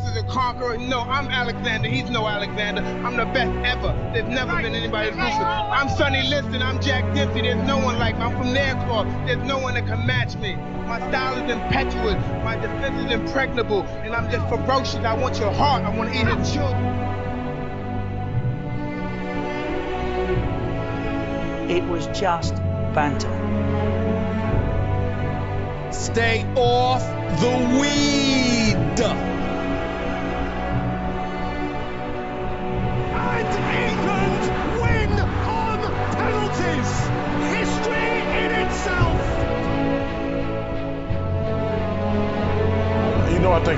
[0.00, 0.76] is a conqueror.
[0.78, 1.88] No, I'm Alexander.
[1.88, 2.82] He's no Alexander.
[2.82, 3.92] I'm the best ever.
[4.12, 5.36] There's never been anybody as ruthless.
[5.36, 6.62] I'm Sonny Liston.
[6.62, 7.42] I'm Jack Dempsey.
[7.42, 8.22] There's no one like me.
[8.22, 9.26] I'm from Nairclaw.
[9.26, 10.56] There's no one that can match me.
[10.56, 12.22] My style is impetuous.
[12.44, 13.82] My defense is impregnable.
[13.82, 15.04] And I'm just ferocious.
[15.04, 15.84] I want your heart.
[15.84, 17.04] I want to eat your children.
[21.70, 22.54] It was just
[22.94, 23.30] banter.
[25.92, 27.02] Stay off
[27.40, 29.33] the weed.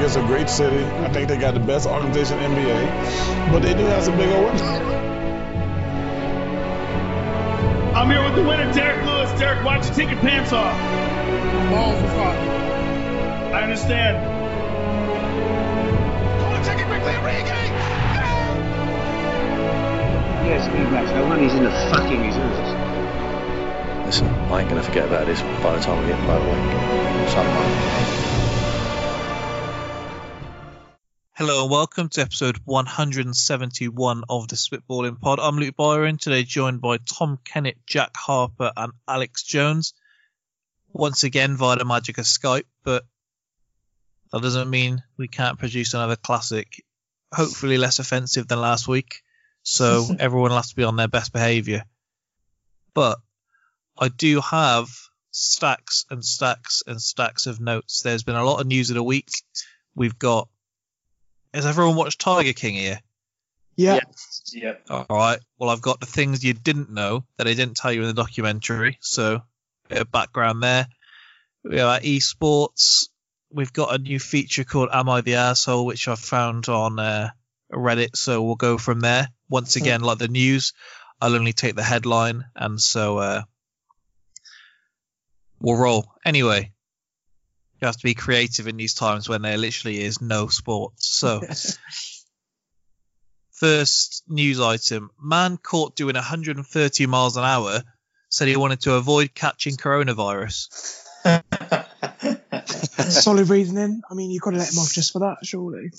[0.06, 0.84] It's a great city.
[1.02, 4.30] I think they got the best organization in NBA, but they do have some big
[4.30, 4.62] old wins.
[7.92, 9.32] I'm here with the winner, Derek Lewis.
[9.40, 10.78] Derek, why don't you take your pants off?
[11.70, 12.50] Balls are fucking.
[13.52, 14.34] I understand.
[16.64, 17.46] Take it quickly, Origi.
[20.46, 21.12] Yes, big match.
[21.14, 24.06] No wonder he's in the fucking reserves.
[24.06, 27.28] Listen, I ain't gonna forget about this by the time we get motorway.
[27.30, 28.25] Something.
[31.38, 35.38] Hello and welcome to episode 171 of the Spitballing Pod.
[35.38, 39.92] I'm Luke Byron, today joined by Tom Kennett, Jack Harper, and Alex Jones.
[40.94, 43.04] Once again via the magic of Skype, but
[44.32, 46.82] that doesn't mean we can't produce another classic,
[47.30, 49.16] hopefully less offensive than last week.
[49.62, 51.84] So everyone will have to be on their best behaviour.
[52.94, 53.18] But
[53.98, 54.88] I do have
[55.32, 58.00] stacks and stacks and stacks of notes.
[58.00, 59.28] There's been a lot of news of the week.
[59.94, 60.48] We've got
[61.56, 63.00] has everyone watched Tiger King here?
[63.76, 64.00] Yeah.
[64.52, 64.74] Yeah.
[64.88, 65.38] All right.
[65.58, 68.14] Well, I've got the things you didn't know that I didn't tell you in the
[68.14, 68.98] documentary.
[69.00, 69.42] So,
[69.88, 70.86] bit of background there.
[71.64, 73.08] We have esports.
[73.50, 77.30] We've got a new feature called "Am I the Asshole," which I found on uh,
[77.72, 78.16] Reddit.
[78.16, 79.28] So we'll go from there.
[79.48, 80.72] Once again, like the news,
[81.20, 83.42] I'll only take the headline, and so uh,
[85.60, 86.12] we'll roll.
[86.24, 86.72] Anyway,
[87.80, 90.94] you have to be creative in these times when there literally is no sport.
[90.96, 91.42] So,
[93.52, 97.82] first news item man caught doing 130 miles an hour
[98.28, 101.02] said he wanted to avoid catching coronavirus.
[103.10, 104.02] Solid reasoning.
[104.10, 105.90] I mean, you've got to let him off just for that, surely.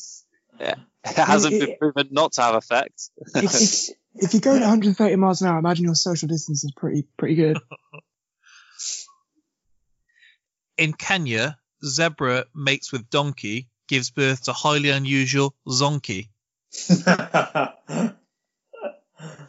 [0.59, 3.09] Yeah, it hasn't It- been it- proven not to have effect.
[3.35, 6.71] If, if, if you go at 130 miles an hour, imagine your social distance is
[6.75, 7.57] pretty pretty good.
[10.77, 16.29] In Kenya, zebra mates with donkey, gives birth to highly unusual zonkey.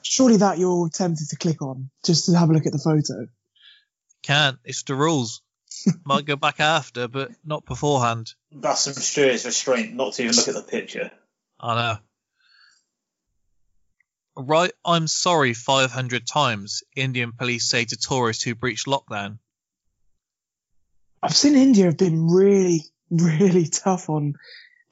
[0.02, 3.26] Surely that you're tempted to click on just to have a look at the photo.
[4.22, 4.58] Can't.
[4.64, 5.42] It's the rules.
[6.04, 8.32] Might go back after, but not beforehand.
[8.52, 11.10] That's some serious restraint not to even look at the picture.
[11.60, 11.98] I know.
[14.40, 19.38] Right, I'm sorry 500 times, Indian police say to tourists who breach lockdown.
[21.22, 24.34] I've seen India have been really, really tough on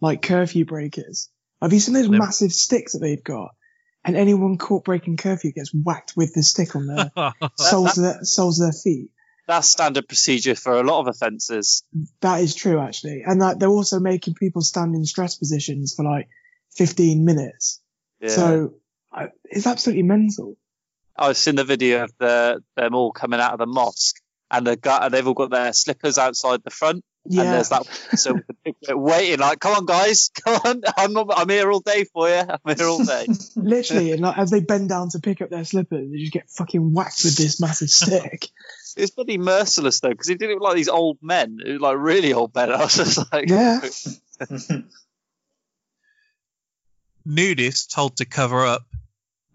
[0.00, 1.28] like curfew breakers.
[1.62, 3.50] Have you seen those They're- massive sticks that they've got?
[4.04, 7.10] And anyone caught breaking curfew gets whacked with the stick on their
[7.56, 9.10] soles of their, soles of their feet.
[9.48, 11.82] That's standard procedure for a lot of offences.
[12.20, 13.22] That is true, actually.
[13.26, 16.28] And that they're also making people stand in stress positions for like
[16.76, 17.80] 15 minutes.
[18.20, 18.28] Yeah.
[18.28, 18.74] So
[19.12, 20.56] I, it's absolutely mental.
[21.16, 24.20] I've seen the video of the them all coming out of the mosque,
[24.50, 27.42] and the guy, and they've all got their slippers outside the front, Yeah.
[27.42, 27.86] and there's that
[28.16, 28.40] so
[28.88, 32.34] waiting like, come on guys, come on, I'm not, I'm here all day for you,
[32.64, 33.26] I'm here all day.
[33.56, 36.48] Literally, and like, as they bend down to pick up their slippers, they just get
[36.50, 38.48] fucking whacked with this massive stick.
[38.96, 42.32] It's bloody merciless though, because he did it with like these old men, like really
[42.32, 42.72] old men.
[42.72, 43.80] I was just like, Yeah.
[47.26, 48.82] Nudists told to cover up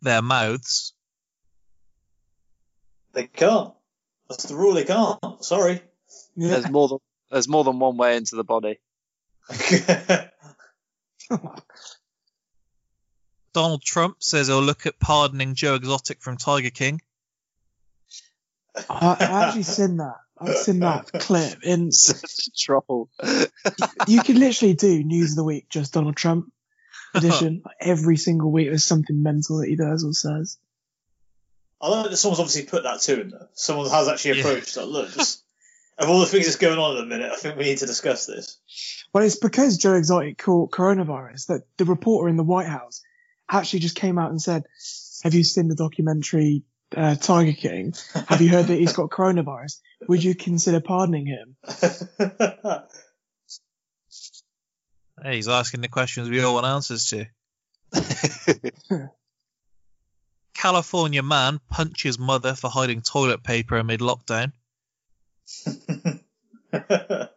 [0.02, 0.94] their mouths.
[3.14, 3.74] They can't.
[4.32, 4.74] That's the rule.
[4.74, 5.20] They can't.
[5.44, 5.82] Sorry.
[6.38, 7.00] There's more than
[7.30, 8.80] there's more than one way into the body.
[13.54, 17.02] Donald Trump says he'll look at pardoning Joe Exotic from Tiger King.
[18.90, 20.16] I, I actually seen that.
[20.38, 21.60] I've seen that clip.
[21.66, 21.92] And
[22.58, 23.10] troll.
[24.08, 26.54] you could literally do news of the week, just Donald Trump
[27.14, 27.64] edition.
[27.82, 30.58] Every single week, there's something mental that he does or says.
[31.82, 33.30] I like that someone's obviously put that to him.
[33.32, 33.48] Though.
[33.54, 34.46] Someone has actually Yeah.
[34.46, 34.78] approached.
[34.78, 35.44] Like, look, just
[35.98, 37.86] of all the things that's going on at the minute, I think we need to
[37.86, 38.58] discuss this.
[39.14, 43.02] Well, it's because Joe Exotic caught coronavirus that the reporter in the White House
[43.50, 44.64] actually just came out and said,
[45.24, 46.64] "Have you seen the documentary
[46.96, 47.94] uh, Tiger King?
[48.28, 49.80] Have you heard that he's got coronavirus?
[50.08, 51.56] Would you consider pardoning him?"
[55.24, 57.26] Hey, he's asking the questions we all want answers to.
[60.62, 64.52] California man punches mother for hiding toilet paper amid lockdown.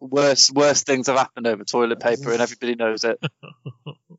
[0.00, 3.18] worst worst things have happened over toilet paper, and everybody knows it.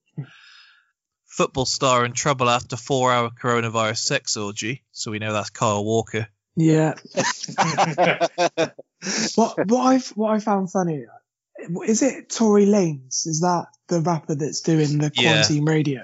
[1.28, 4.84] Football star in trouble after four-hour coronavirus sex orgy.
[4.92, 6.28] So we know that's Kyle Walker.
[6.58, 6.96] Yeah.
[9.36, 11.06] what what I what I found funny
[11.88, 13.28] is it Tory Lanez?
[13.28, 15.32] Is that the rapper that's doing the Yeah.
[15.32, 16.04] quarantine radio?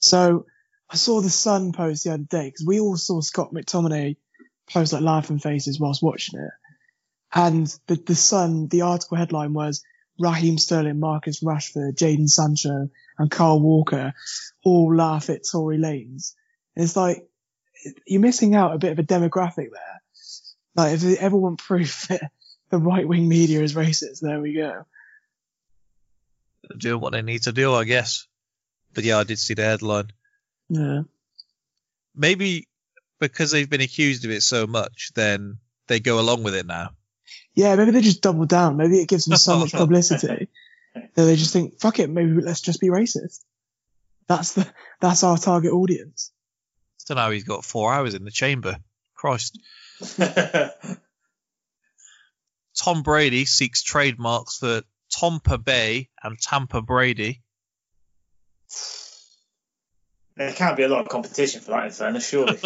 [0.00, 0.46] So
[0.90, 4.16] I saw the Sun post the other day because we all saw Scott McTominay
[4.70, 6.50] post like laughing faces whilst watching it,
[7.34, 9.82] and the the Sun the article headline was
[10.18, 14.14] Raheem Sterling, Marcus Rashford, Jadon Sancho, and Carl Walker
[14.64, 16.34] all laugh at Tory Lanez.
[16.74, 17.28] It's like
[18.06, 20.02] you're missing out a bit of a demographic there.
[20.74, 22.30] Like if they ever want proof that
[22.70, 24.84] the right wing media is racist, there we go.
[26.68, 28.26] They're doing what they need to do, I guess.
[28.94, 30.12] But yeah, I did see the headline.
[30.68, 31.02] Yeah.
[32.14, 32.68] Maybe
[33.20, 36.90] because they've been accused of it so much, then they go along with it now.
[37.54, 38.76] Yeah, maybe they just double down.
[38.76, 39.78] Maybe it gives them so much oh.
[39.78, 40.48] publicity
[40.94, 43.40] that they just think, fuck it, maybe let's just be racist.
[44.28, 44.66] That's the
[45.00, 46.32] that's our target audience.
[47.06, 48.76] don't know he's got four hours in the chamber.
[49.14, 49.58] Christ.
[52.78, 54.82] Tom Brady seeks trademarks for
[55.12, 57.42] Tompa Bay and Tampa Brady.
[60.38, 62.58] There can't be a lot of competition for that, in fairness, surely.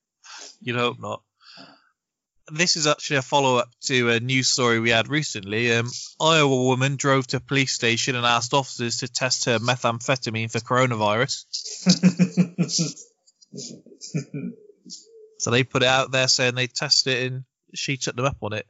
[0.62, 1.22] You'd hope not.
[2.50, 5.70] This is actually a follow up to a news story we had recently.
[5.72, 5.88] Um,
[6.20, 10.58] Iowa woman drove to a police station and asked officers to test her methamphetamine for
[10.58, 11.44] coronavirus.
[15.40, 18.36] So they put it out there saying they tested it and she took them up
[18.42, 18.66] on it.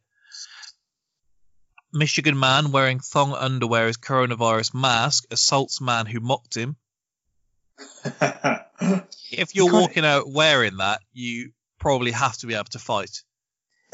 [1.93, 6.77] Michigan man wearing thong underwear as coronavirus mask assaults man who mocked him.
[9.33, 13.23] if you're You walking out wearing that, you probably have to be able to fight.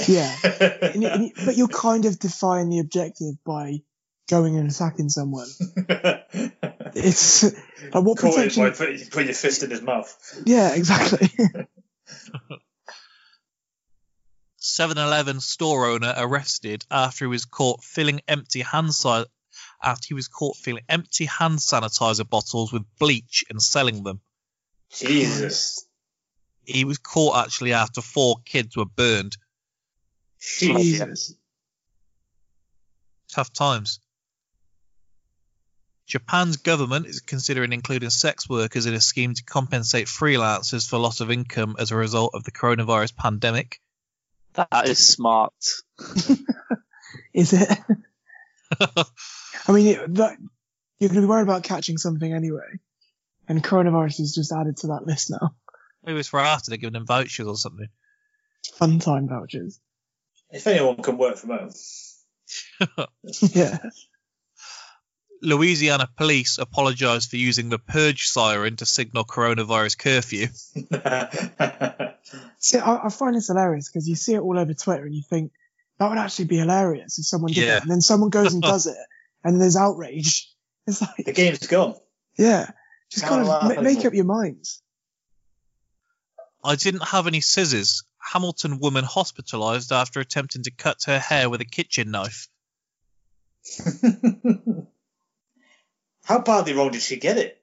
[0.06, 0.34] Yeah,
[0.82, 3.80] And and but you're kind of defying the objective by
[4.28, 5.48] going and attacking someone.
[6.98, 7.52] It's like
[7.92, 10.42] what Caught it by put, put your fist in his mouth.
[10.46, 11.28] Yeah, exactly.
[14.60, 19.26] 7-Eleven store owner arrested after he was caught filling empty hand si-
[19.86, 24.20] after he was caught filling empty hand sanitizer bottles with bleach and selling them.
[24.90, 25.86] Jesus.
[26.64, 29.36] He was caught actually after four kids were burned.
[30.40, 31.34] Jesus.
[33.32, 34.00] Tough times.
[36.06, 41.20] Japan's government is considering including sex workers in a scheme to compensate freelancers for loss
[41.20, 43.80] of income as a result of the coronavirus pandemic.
[44.54, 45.52] That is smart.
[47.34, 47.78] Is it?
[49.68, 50.36] I mean, it, that,
[50.98, 52.78] you're going to be worried about catching something anyway,
[53.48, 55.54] and coronavirus is just added to that list now.
[56.04, 57.88] Maybe it's for after they're giving them vouchers or something.
[58.74, 59.80] Fun time vouchers.
[60.50, 61.70] If anyone can work from home.
[63.40, 63.78] Yeah.
[65.42, 70.46] Louisiana police apologized for using the purge siren to signal coronavirus curfew.
[72.58, 75.22] See, I, I find this hilarious because you see it all over Twitter and you
[75.22, 75.52] think
[75.98, 77.74] that would actually be hilarious if someone did Yeah.
[77.74, 78.96] that, and then someone goes and does it,
[79.46, 80.50] and there's outrage.
[80.88, 81.96] It's like the game's gone.
[82.38, 82.70] Yeah,
[83.10, 84.80] just Can't kind of laugh ma- make up your minds.
[86.62, 88.04] I didn't have any scissors.
[88.20, 92.46] Hamilton woman hospitalized after attempting to cut her hair with a kitchen knife.
[96.24, 97.60] How badly wrong did she get it?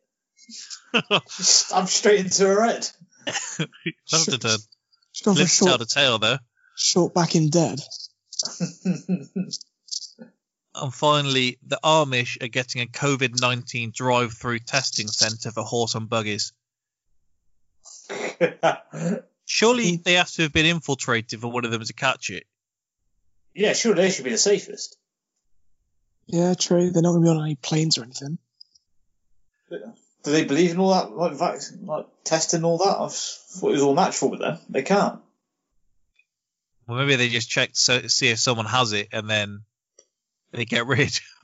[1.37, 2.89] Just- I'm straight into her head.
[4.11, 4.57] Love to turn.
[5.13, 6.39] She's gone for a Lives to short, the tale though.
[6.75, 7.79] short back in dead.
[10.75, 15.95] And finally, the Amish are getting a COVID 19 drive through testing centre for horse
[15.95, 16.51] and buggies.
[19.45, 22.45] Surely they have to have been infiltrated for one of them to catch it.
[23.53, 24.97] yeah, sure, they should be the safest.
[26.25, 26.89] Yeah, true.
[26.89, 28.37] They're not going to be on any planes or anything.
[29.69, 32.97] Do they believe in all that, like vaccine, like testing and all that?
[32.97, 34.57] I thought it was all natural with them.
[34.69, 35.19] They can't.
[36.87, 39.63] Well, maybe they just check to see if someone has it and then
[40.53, 41.19] they get rid.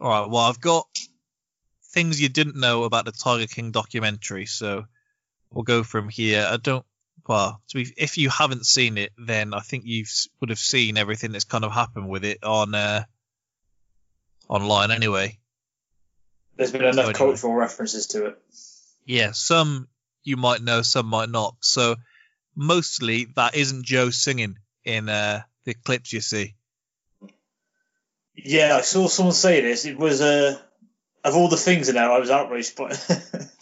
[0.00, 0.28] All right.
[0.28, 0.86] Well, I've got
[1.92, 4.84] things you didn't know about the Tiger King documentary, so
[5.50, 6.46] we'll go from here.
[6.48, 6.84] I don't.
[7.26, 10.04] Well, to be, if you haven't seen it, then I think you
[10.40, 13.04] would have seen everything that's kind of happened with it on uh,
[14.48, 15.38] online anyway.
[16.56, 17.12] There's been enough Anyway.
[17.14, 18.38] cultural references to it.
[19.04, 19.88] Yeah, some
[20.22, 21.56] you might know, some might not.
[21.60, 21.96] So
[22.54, 26.54] mostly that isn't Joe singing in uh, the clips you see.
[28.34, 29.84] Yeah, I saw someone say this.
[29.84, 30.58] It was uh,
[31.26, 32.94] of all the things in there, I was outraged by.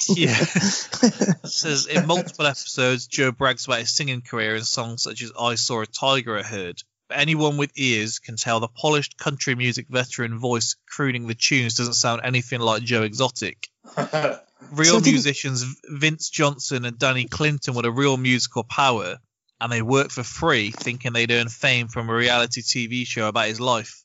[0.07, 0.35] Yeah.
[1.45, 5.55] says in multiple episodes, Joe brags about his singing career in songs such as I
[5.55, 6.83] Saw a Tiger I Heard.
[7.09, 11.77] But anyone with ears can tell the polished country music veteran voice crooning the tunes
[11.77, 13.69] doesn't sound anything like Joe Exotic.
[13.97, 19.17] Real So musicians Vince Johnson and Danny Clinton were a real musical power,
[19.61, 23.49] and they work for free thinking they'd earn fame from a reality TV show about
[23.49, 24.03] his life.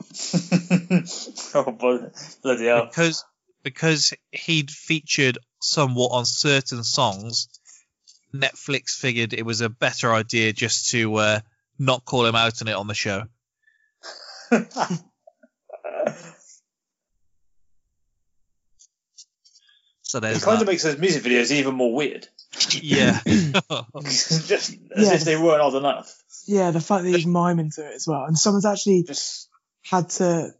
[1.54, 1.72] oh,
[2.42, 2.86] bloody, hell.
[2.86, 3.24] because
[3.62, 7.48] because he'd featured somewhat on certain songs,
[8.34, 11.40] Netflix figured it was a better idea just to uh,
[11.78, 13.24] not call him out on it on the show.
[20.02, 20.62] So there's It kind that.
[20.62, 22.28] of makes those music videos even more weird.
[22.80, 23.20] Yeah.
[23.26, 25.14] Just as Yeah.
[25.14, 26.14] if they weren't odd enough.
[26.46, 29.48] Yeah, the fact that he's miming to it as well, and someone's actually Just
[29.82, 30.50] had to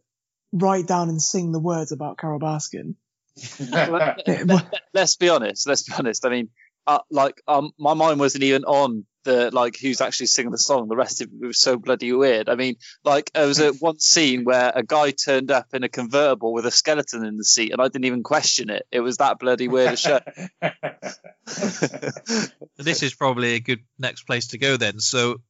[0.51, 2.95] write down and sing the words about Carole Baskin.
[3.37, 4.61] It wa-
[4.93, 5.67] let's be honest.
[5.67, 6.25] Let's be honest.
[6.25, 6.49] I mean,
[6.87, 10.87] uh, like, um, my mind wasn't even on the like who's actually singing the song.
[10.87, 12.47] The rest of it was so bloody weird.
[12.47, 15.89] I mean, like, there was a one scene where a guy turned up in a
[15.89, 18.87] convertible with a skeleton in the seat, and I didn't even question it.
[18.91, 20.23] It was that bloody weird as shit.
[22.77, 24.99] this is probably a good next place to go then.
[24.99, 25.41] So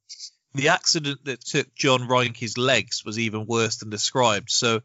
[0.56, 4.50] the accident that took John Reinke's legs was even worse than described.
[4.50, 4.82] So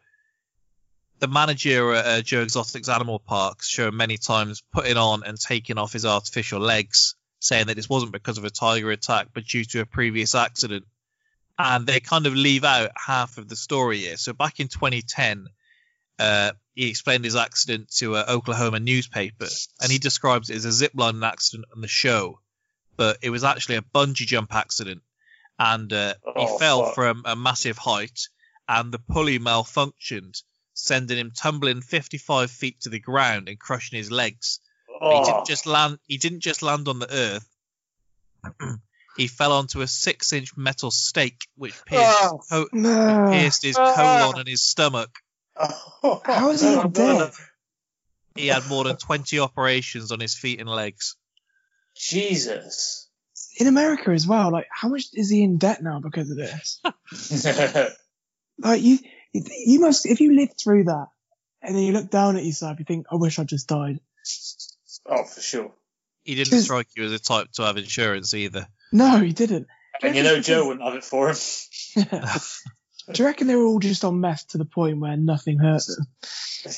[1.20, 5.78] the manager at uh, Joe Exotic's Animal Parks showed many times putting on and taking
[5.78, 9.64] off his artificial legs, saying that this wasn't because of a tiger attack, but due
[9.64, 10.84] to a previous accident.
[11.58, 14.16] And they kind of leave out half of the story here.
[14.16, 15.46] So back in 2010,
[16.18, 19.46] uh, he explained his accident to an Oklahoma newspaper,
[19.82, 22.40] and he describes it as a ziplining accident on the show,
[22.96, 25.02] but it was actually a bungee jump accident,
[25.58, 26.94] and uh, he Oh, fell fuck.
[26.94, 28.28] from a massive height,
[28.68, 30.42] and the pulley malfunctioned,
[30.74, 34.60] sending him tumbling 55 feet to the ground and crushing his legs.
[35.00, 35.98] But He Oh, didn't just land.
[36.06, 37.46] He didn't just land on the earth.
[39.16, 42.38] he fell onto a six-inch metal stake, which pierced, Oh.
[42.38, 43.26] his, co- no.
[43.30, 43.94] pierced his Ah.
[43.94, 45.10] colon and his stomach.
[45.58, 47.32] oh, How is he not dead?
[48.36, 51.16] He had more than 20 operations on his feet and legs.
[51.96, 53.08] Jesus.
[53.58, 56.80] In America as well, like how much is he in debt now because of this?
[58.62, 58.98] Like you,
[59.32, 61.06] you must if you lived through that,
[61.62, 64.00] and then you look down at yourself, you think, I wish I just died.
[65.06, 65.72] Oh, for sure.
[66.24, 68.66] He didn't Just- strike you as a type to have insurance either.
[68.92, 69.66] No, he didn't.
[70.02, 71.36] And you know Joe wouldn't have it for him.
[73.12, 75.82] Do you reckon they were all just on meth to the point where nothing hurt
[75.86, 76.06] them?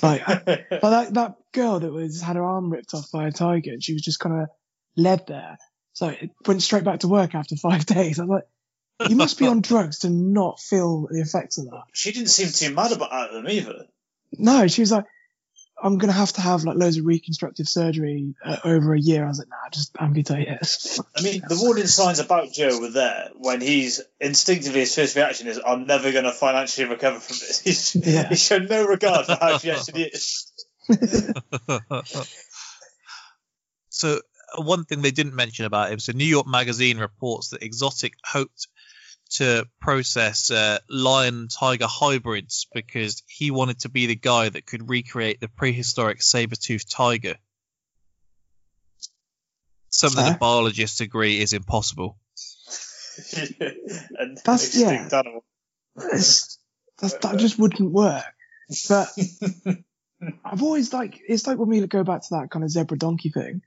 [0.02, 3.70] Like, But that, that girl that was had her arm ripped off by a tiger,
[3.72, 4.48] and she was just kind of
[4.96, 5.58] led there.
[5.92, 8.18] So it went straight back to work after five days.
[8.18, 8.42] I was
[9.00, 11.82] like, you must be on drugs to not feel the effects of that.
[11.92, 13.86] she didn't seem too mad about them either.
[14.38, 15.04] No, she was like,
[15.82, 19.24] I'm gonna have to have like loads of reconstructive surgery uh, over a year.
[19.24, 20.98] I was like, nah, just amputate it.
[21.16, 25.48] I mean, the warning signs about Joe were there when he's instinctively his first reaction
[25.48, 28.28] is, "I'm never going to financially recover from this." He's, Yeah.
[28.28, 30.52] He showed no regard for how she actually is.
[33.88, 34.20] so
[34.56, 35.98] uh, one thing they didn't mention about him.
[35.98, 38.68] So New York Magazine reports that Exotic hoped
[39.36, 44.88] to process uh, lion tiger hybrids because he wanted to be the guy that could
[44.88, 47.36] recreate the prehistoric saber-toothed tiger.
[49.90, 50.30] Something Fair.
[50.32, 52.18] that biologists agree is impossible.
[53.36, 55.08] and That's- yeah.
[55.12, 55.44] animal.
[55.96, 56.58] It's,
[56.98, 58.24] that's, that just wouldn't work.
[58.88, 59.08] But
[60.44, 63.30] I've always like it's like when we go back to that kind of zebra donkey
[63.30, 63.62] thing,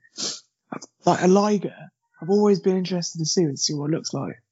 [1.04, 1.76] like a liger.
[2.20, 4.42] I've always been interested to see and see what it looks like.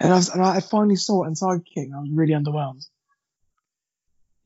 [0.00, 1.92] And I, was, and I finally saw it in Tiger King.
[1.94, 2.86] I was really underwhelmed.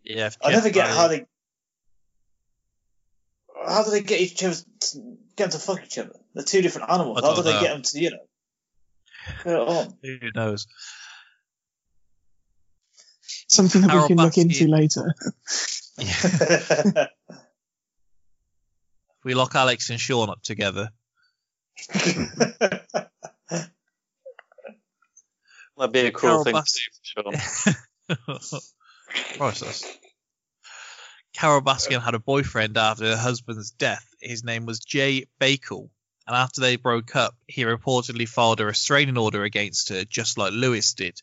[0.02, 1.26] Yeah, I Jeff never get how they.
[3.66, 6.16] How do they get each other to get them to fuck each other?
[6.35, 7.21] They're two different animals.
[7.23, 7.61] How don't they know.
[7.61, 8.16] get them to you know?
[9.42, 9.94] Put on.
[10.02, 10.66] Who knows?
[13.47, 15.14] Something that Carole we can look into later.
[19.25, 20.90] we lock Alex and Sean up together.
[25.83, 26.73] That'd be a cruel Carole thing Bas-
[27.17, 28.61] to do, for sure.
[29.37, 29.99] Process.
[31.33, 34.07] Carole Baskin had a boyfriend after her husband's death.
[34.21, 35.89] His name was Jay Bakel.
[36.29, 40.53] And after they broke up, he reportedly filed a restraining order against her, just like
[40.53, 41.21] Lewis did.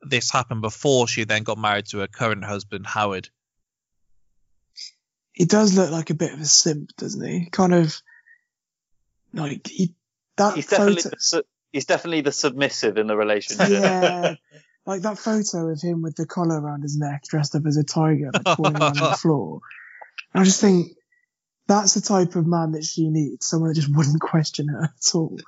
[0.00, 3.28] This happened before she then got married to her current husband, Howard.
[5.34, 7.50] He does look like a bit of a simp, doesn't he?
[7.50, 8.00] Kind of
[9.34, 9.94] like he
[10.36, 11.10] that He's definitely photo.
[11.10, 11.42] the, su-
[11.76, 13.68] he's definitely the submissive in the relationship.
[13.68, 14.34] Yeah,
[14.86, 17.84] like that photo of him with the collar around his neck, dressed up as a
[17.84, 19.60] tiger, like, crawling around on the floor.
[20.34, 20.92] I just think
[21.68, 23.46] that's the type of man that she needs.
[23.46, 25.38] Someone that just wouldn't question her at all.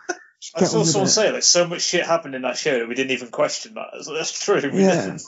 [0.40, 1.12] Just I get saw on with someone it.
[1.12, 4.04] say like so much shit happened in that show that we didn't even question that.
[4.04, 4.60] So that's true.
[4.72, 5.00] We Yeah.
[5.06, 5.22] didn't.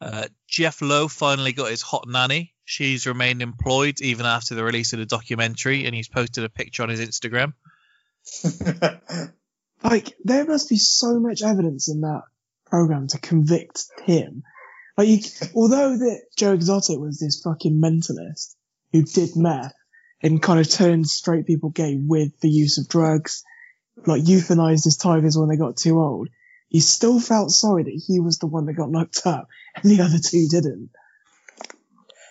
[0.00, 2.52] Uh, Jeff Lowe finally got his hot nanny.
[2.64, 6.82] She's remained employed even after the release of the documentary, and he's posted a picture
[6.82, 7.54] on his Instagram.
[9.82, 12.22] like there must be so much evidence in that
[12.66, 14.42] program to convict him.
[14.96, 15.18] Like, you,
[15.54, 18.54] although that Joe Exotic was this fucking mentalist
[18.92, 19.74] who did meth
[20.22, 23.44] and kind of turned straight people gay with the use of drugs,
[24.06, 26.28] like euthanized his tigers when they got too old,
[26.68, 30.02] he still felt sorry that he was the one that got knocked up and the
[30.02, 30.90] other two didn't.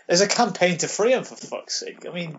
[0.07, 2.05] There's a campaign to free him for fuck's sake.
[2.07, 2.37] I mean,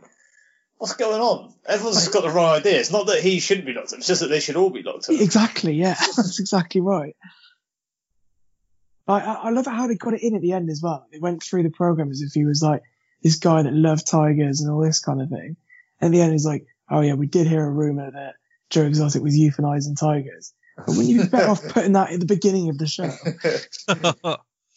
[0.78, 1.54] what's going on?
[1.66, 2.78] Everyone's just got the wrong idea.
[2.78, 3.98] It's not that he shouldn't be locked up.
[3.98, 5.20] It's just that they should all be locked up.
[5.20, 7.16] Exactly, yeah, that's exactly right.
[9.08, 11.06] I, I I love how they got it in at the end as well.
[11.12, 12.82] They went through the program as if he was like
[13.22, 15.56] this guy that loved tigers and all this kind of thing.
[16.00, 18.34] And at the end, he's like, "Oh yeah, we did hear a rumor that
[18.70, 22.26] Joe Exotic was euthanizing tigers." But wouldn't you be better off putting that at the
[22.26, 23.10] beginning of the show?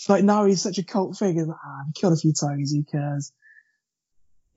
[0.09, 1.45] like now he's such a cult figure.
[1.45, 2.73] Like, ah, he killed a few tigers.
[2.73, 3.33] Who cares?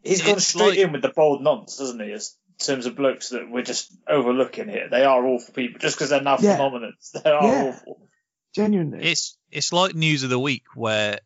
[0.04, 2.12] He's gone It's straight like- in with the bold nonce, doesn't he?
[2.12, 4.88] As in terms of blokes that we're just overlooking here.
[4.90, 5.78] They are awful people.
[5.80, 6.58] Just because they're now Yeah.
[6.58, 7.62] phenomenons, they are Yeah.
[7.64, 8.08] awful.
[8.54, 9.02] Genuinely.
[9.10, 11.18] It's it's like news of the week where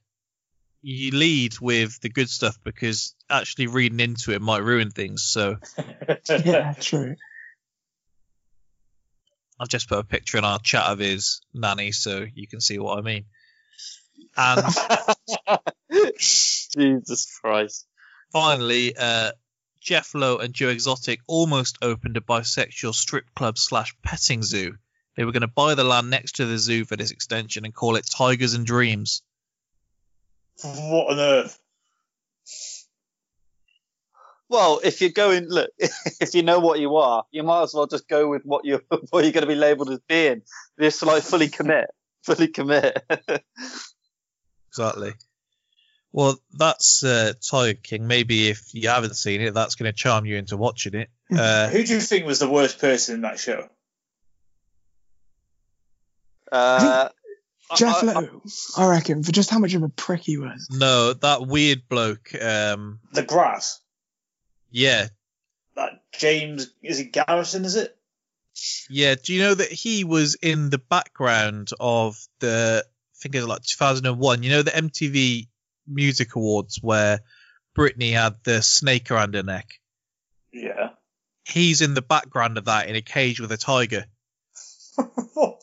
[0.82, 5.22] you lead with the good stuff because actually reading into it might ruin things.
[5.24, 5.56] So
[6.28, 7.16] yeah, true.
[9.58, 12.78] I've just put a picture in our chat of his nanny, so you can see
[12.78, 13.24] what I mean.
[14.36, 14.62] And
[16.20, 17.86] Jesus Christ.
[18.32, 19.32] Finally, uh,
[19.80, 24.76] Jeff Lowe and Joe Exotic almost opened a bisexual strip club slash petting zoo.
[25.16, 27.74] They were going to buy the land next to the zoo for this extension and
[27.74, 29.22] call it Tigers and Dreams.
[30.62, 31.58] What on earth?
[34.48, 37.86] Well, if you're going, look, if you know what you are, you might as well
[37.86, 40.42] just go with what you're what you're going to be labelled as being.
[40.80, 41.86] Just like fully commit,
[42.24, 43.02] fully commit.
[44.68, 45.14] Exactly.
[46.16, 48.06] Well, that's uh, Tiger King.
[48.06, 51.10] Maybe if you haven't seen it, that's going to charm you into watching it.
[51.30, 53.68] Uh, Who do you think was the worst person in that show?
[56.50, 57.08] Uh,
[57.76, 58.42] Jeff I- I- Lowe,
[58.78, 60.68] I reckon, for just how much of a prick he was.
[60.70, 62.30] no, that weird bloke.
[62.40, 63.80] Um, The grass.
[64.70, 65.08] yeah,
[65.74, 67.64] That James is it Garretson?
[67.64, 67.94] Is it?
[68.88, 69.16] yeah.
[69.22, 72.86] Do you know that he was in the background of the?
[72.86, 74.42] I think it was like 2001.
[74.42, 75.48] You know the MTV
[75.86, 77.20] Music Awards where
[77.76, 79.68] Britney had the snake around her neck.
[80.52, 80.90] Yeah.
[81.44, 84.06] He's in the background of that in a cage with a tiger.
[85.34, 85.62] what?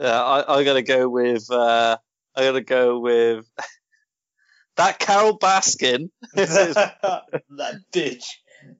[0.00, 1.50] Yeah, I, I gotta go with.
[1.50, 1.98] Uh,
[2.34, 3.46] I gotta go with
[4.76, 6.10] that Carole Baskin.
[6.34, 8.24] that bitch.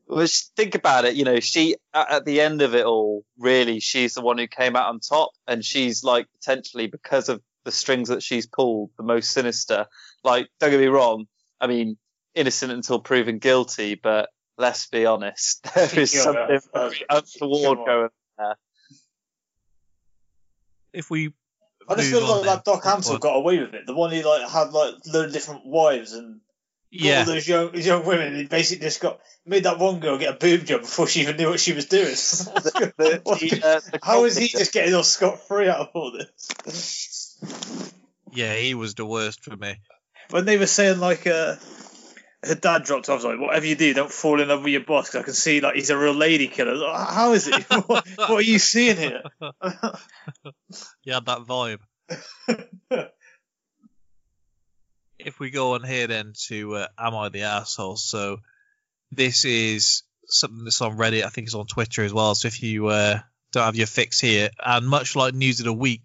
[0.07, 3.81] Which think about it, you know, she at, at the end of it all, really,
[3.81, 7.73] she's the one who came out on top, and she's like potentially because of the
[7.73, 9.87] strings that she's pulled, the most sinister.
[10.25, 11.27] Like, don't get me wrong,
[11.61, 11.97] I mean,
[12.35, 17.79] innocent until proven guilty, but let's be honest, there is Yeah, something very untoward come
[17.81, 17.87] on.
[17.87, 18.57] going there.
[20.93, 21.33] If we
[21.89, 23.87] I just move feel like that Doc Antle got away with it.
[23.87, 26.41] The one he like had like load of different wives and
[26.91, 27.21] Yeah.
[27.21, 28.35] all those young young women.
[28.37, 31.37] He basically just got made that one girl get a boob job before she even
[31.37, 32.07] knew what she was doing.
[32.15, 35.89] The- What- the, uh, the How is he just getting all scot free out of
[35.95, 37.10] all this?
[38.33, 39.77] Yeah, he was the worst for me.
[40.31, 41.57] When they were saying like uh,
[42.45, 44.73] her dad dropped off, I was like, whatever you do, don't fall in love with
[44.73, 45.11] your boss.
[45.11, 46.77] 'cause I can see like he's a real lady killer.
[46.77, 47.65] Like, How is it?
[47.89, 49.23] what, what are you seeing here?
[51.03, 51.81] He had that vibe.
[55.19, 57.97] if we go on here then to uh, Am I the Asshole?
[57.97, 58.39] So
[59.13, 61.25] this is something that's on Reddit.
[61.25, 62.35] I think it's on Twitter as well.
[62.35, 63.19] So if you uh,
[63.53, 66.03] don't have your fix here, and much like News of the Week,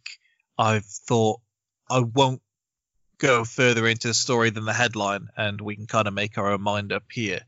[0.57, 1.41] I've thought
[1.89, 2.41] I won't
[3.17, 6.51] go further into the story than the headline, and we can kind of make our
[6.51, 7.41] own mind up here.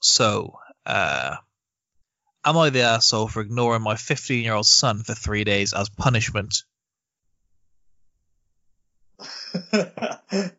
[0.00, 1.36] So, uh,
[2.44, 5.88] am I the asshole for ignoring my 15 year old son for three days as
[5.88, 6.64] punishment?
[9.72, 10.52] the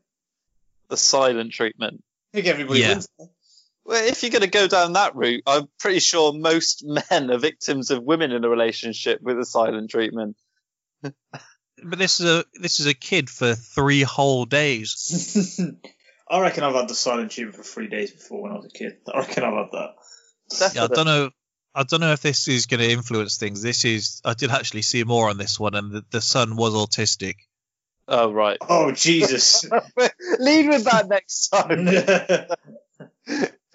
[0.94, 2.04] silent treatment.
[2.34, 2.94] I think everybody Yeah.
[2.94, 3.08] wins.
[3.86, 7.38] Well, if you're going to go down that route, I'm pretty sure most men are
[7.38, 10.38] victims of women in a relationship with a silent treatment.
[11.84, 15.60] But this is a this is a kid for three whole days.
[16.30, 18.70] I reckon I've had the silent treatment for three days before when I was a
[18.70, 18.98] kid.
[19.12, 20.76] I reckon I've had that.
[20.76, 21.30] Yeah, I don't know.
[21.74, 23.62] I don't know if this is going to influence things.
[23.62, 26.74] This is I did actually see more on this one, and the, the son was
[26.74, 27.36] autistic.
[28.08, 28.58] Oh right.
[28.62, 29.66] Oh Jesus!
[30.40, 31.88] Lead with that next time.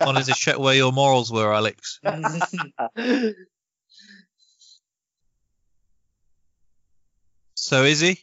[0.01, 2.01] Wanted to check where your morals were, Alex.
[7.59, 8.21] So is he?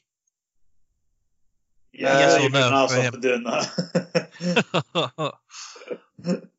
[1.92, 3.14] Yeah, Yes yeah or you've no an arsehole for him?
[3.14, 5.34] for doing that.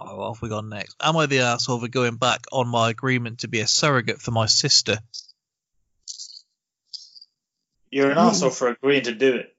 [0.00, 0.94] Oh, what have we got next?
[1.02, 4.30] Am I the asshole for going back on my agreement to be a surrogate for
[4.30, 4.98] my sister?
[7.90, 9.56] You're an asshole for agreeing to do it.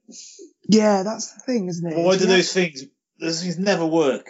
[0.66, 1.94] Yeah, that's the thing, isn't it?
[1.94, 2.84] But why do you those things?
[3.20, 4.28] Those things never work.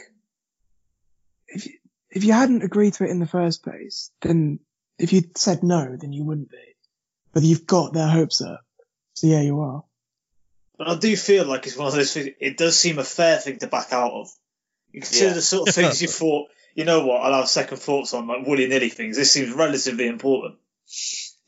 [1.48, 1.72] if you,
[2.10, 4.58] if you hadn't agreed to it in the first place, then
[4.98, 6.56] if you'd said no, then you wouldn't be.
[7.32, 8.60] But you've got their hopes up.
[9.14, 9.84] So yeah, you are.
[10.76, 12.30] But I do feel like it's one of those things.
[12.40, 14.28] It does seem a fair thing to back out of.
[14.92, 15.34] You consider Yeah.
[15.34, 16.48] the sort of things you thought.
[16.74, 17.20] You know what?
[17.22, 19.16] I'll have second thoughts on like willy nilly things.
[19.16, 20.56] This seems relatively important.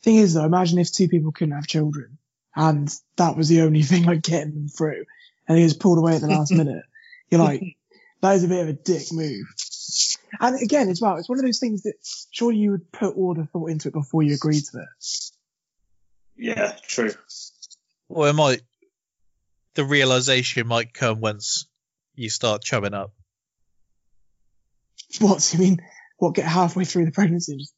[0.03, 2.17] Thing is though, imagine if two people couldn't have children
[2.55, 5.05] and that was the only thing like getting them through
[5.47, 6.83] and he was pulled away at the last minute.
[7.33, 7.77] You're like,
[8.21, 9.45] that is a bit of a dick move.
[10.39, 11.95] And again, as well, it's one of those things that
[12.31, 15.31] surely you would put all the thought into it before you agreed to it.
[16.37, 17.11] Yeah, true.
[18.09, 18.61] Well, it might.
[19.75, 21.67] The realization might come once
[22.15, 23.11] you start chumming up.
[25.19, 25.81] What, so you mean,
[26.17, 27.73] what, get halfway through the pregnancy and just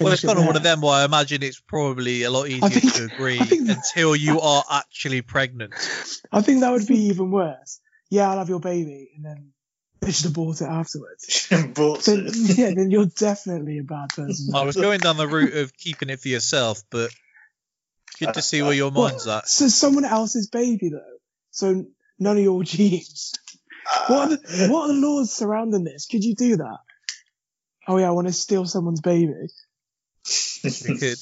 [0.00, 2.30] Well, it's finish it kind of one of them where I imagine it's probably a
[2.30, 5.74] lot easier think- to agree I think- until you are actually pregnant.
[6.32, 7.80] I think that would be even worse.
[8.10, 9.52] Yeah, I'll have your baby, and then
[10.00, 11.48] they should abort it afterwards.
[11.50, 14.54] But Then, yeah, then you're definitely a bad person.
[14.54, 17.10] I was going down the route of keeping it for yourself, but
[18.18, 19.12] good to see where your What?
[19.12, 19.48] mind's at.
[19.48, 21.18] So someone else's baby though.
[21.50, 21.86] So
[22.18, 23.34] none of your genes.
[24.06, 26.06] What are the, what are the laws surrounding this?
[26.06, 26.78] Could you do that?
[27.86, 29.32] Oh yeah, I want to steal someone's baby.
[30.62, 31.18] We could.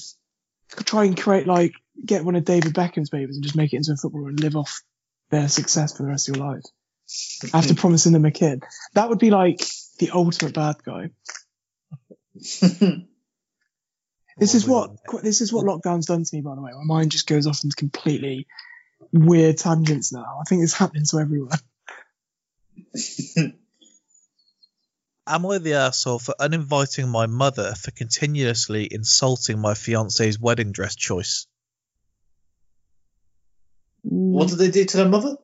[0.85, 1.73] Try and create like
[2.05, 4.55] get one of David Beckham's babies and just make it into a footballer and live
[4.55, 4.81] off
[5.29, 6.63] their success for the rest of your life.
[7.53, 7.77] After mm.
[7.77, 9.65] promising them a kid, that would be like
[9.99, 11.09] the ultimate bad guy.
[14.37, 14.91] This is what
[15.23, 16.71] this is what lockdown's done to me, by the way.
[16.71, 18.45] My mind just goes off into completely
[19.11, 20.39] weird tangents now.
[20.39, 21.57] I think it's happening to everyone.
[25.27, 30.95] Am I the asshole for uninviting my mother for continuously insulting my fiance's wedding dress
[30.95, 31.47] choice?
[34.03, 35.35] what did they do to their mother?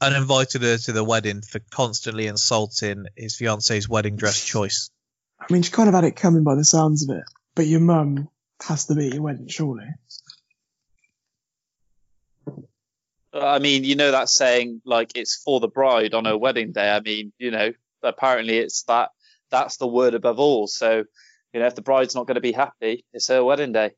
[0.00, 4.90] Uninvited her to the wedding for constantly insulting his fiance's wedding dress choice.
[5.40, 7.80] I mean, she kind of had it coming by the sounds of it, but your
[7.80, 8.28] mum
[8.62, 9.86] has to be at your wedding, surely.
[12.46, 16.72] Uh, I mean, you know that saying like it's for the bride on her wedding
[16.72, 16.90] day.
[16.90, 19.10] I mean, you know, apparently it's that
[19.50, 20.66] that's the word above all.
[20.66, 21.04] So,
[21.52, 23.92] you know, if the bride's not going to be happy, it's her wedding day.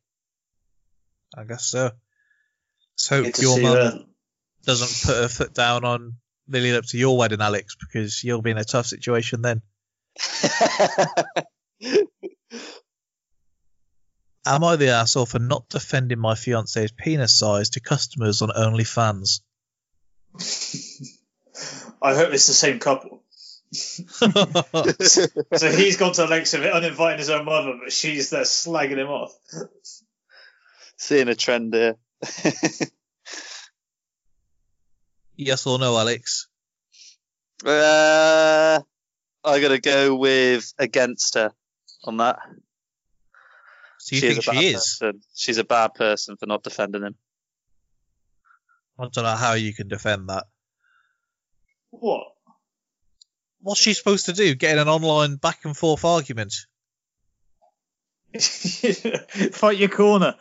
[1.35, 1.91] I guess so.
[2.95, 4.05] So Good to your see mum that.
[4.65, 6.15] Doesn't put her foot down on
[6.47, 9.61] the lead up to your wedding, Alex, because you'll be in a tough situation then.
[14.45, 19.41] Am I the asshole for not defending my fiance's penis size to customers on OnlyFans?
[22.01, 23.23] I hope it's the same couple.
[23.71, 24.27] so
[25.71, 28.97] he's gone to the lengths of it, uninviting his own mother, but she's there slagging
[28.97, 29.33] him off.
[30.97, 31.95] Seeing a trend here.
[35.35, 36.47] Yes or no, Alex?
[37.65, 38.79] Uh,
[39.43, 41.51] I gotta go with against her
[42.03, 42.39] on that.
[43.99, 44.97] So you She is think a bad she is?
[44.99, 45.21] person.
[45.35, 47.15] She's a bad person for not defending him.
[48.99, 50.45] I don't know how you can defend that.
[51.91, 52.27] What?
[53.61, 54.55] What's she supposed to do?
[54.55, 56.53] Get in an online back and forth argument?
[59.51, 60.35] Fight your corner.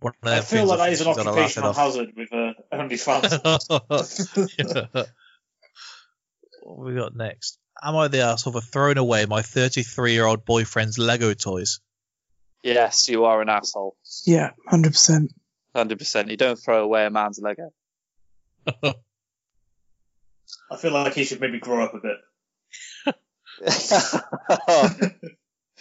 [0.00, 2.12] One of I feel like that is an think she's gonna laugh it occupational hazard
[2.16, 4.58] with uh, OnlyFans.
[4.58, 4.86] Yeah.
[6.62, 7.58] What have we got next?
[7.82, 11.80] Am I the asshole for throwing away my 33 year old boyfriend's Lego toys?
[12.62, 13.96] Yes, you are an asshole.
[14.26, 15.32] Yeah, hundred percent.
[15.74, 16.30] Hundred percent.
[16.30, 17.72] You don't throw away a man's Lego.
[18.82, 18.94] I
[20.76, 22.18] feel like he should maybe grow up a bit.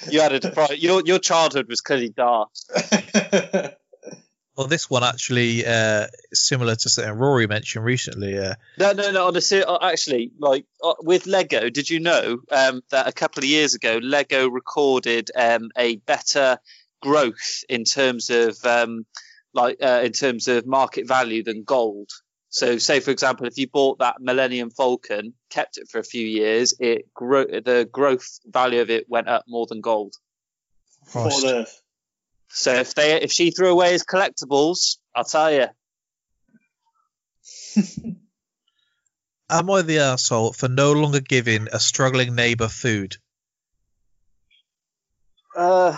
[0.10, 2.50] you had a depri- your your childhood was clearly dark.
[4.60, 8.38] Well, this one actually uh, similar to something Rory mentioned recently.
[8.38, 9.28] Uh, No, no, no.
[9.28, 13.50] Honestly, uh, actually, like uh, with Lego, did you know um, that a couple of
[13.50, 16.58] years ago, Lego recorded um, a better
[17.02, 19.06] growth in terms of um,
[19.54, 22.10] like uh, in terms of market value than gold?
[22.50, 26.28] So, say for example, if you bought that Millennium Falcon, kept it for a few
[26.28, 30.16] years, it grow the growth value of it went up more than gold.
[31.14, 31.82] What on earth?
[32.50, 35.68] So if they if she threw away his collectibles, I'll tell you.
[39.50, 43.18] Am I the asshole for no longer giving a struggling neighbour food?
[45.56, 45.98] Uh,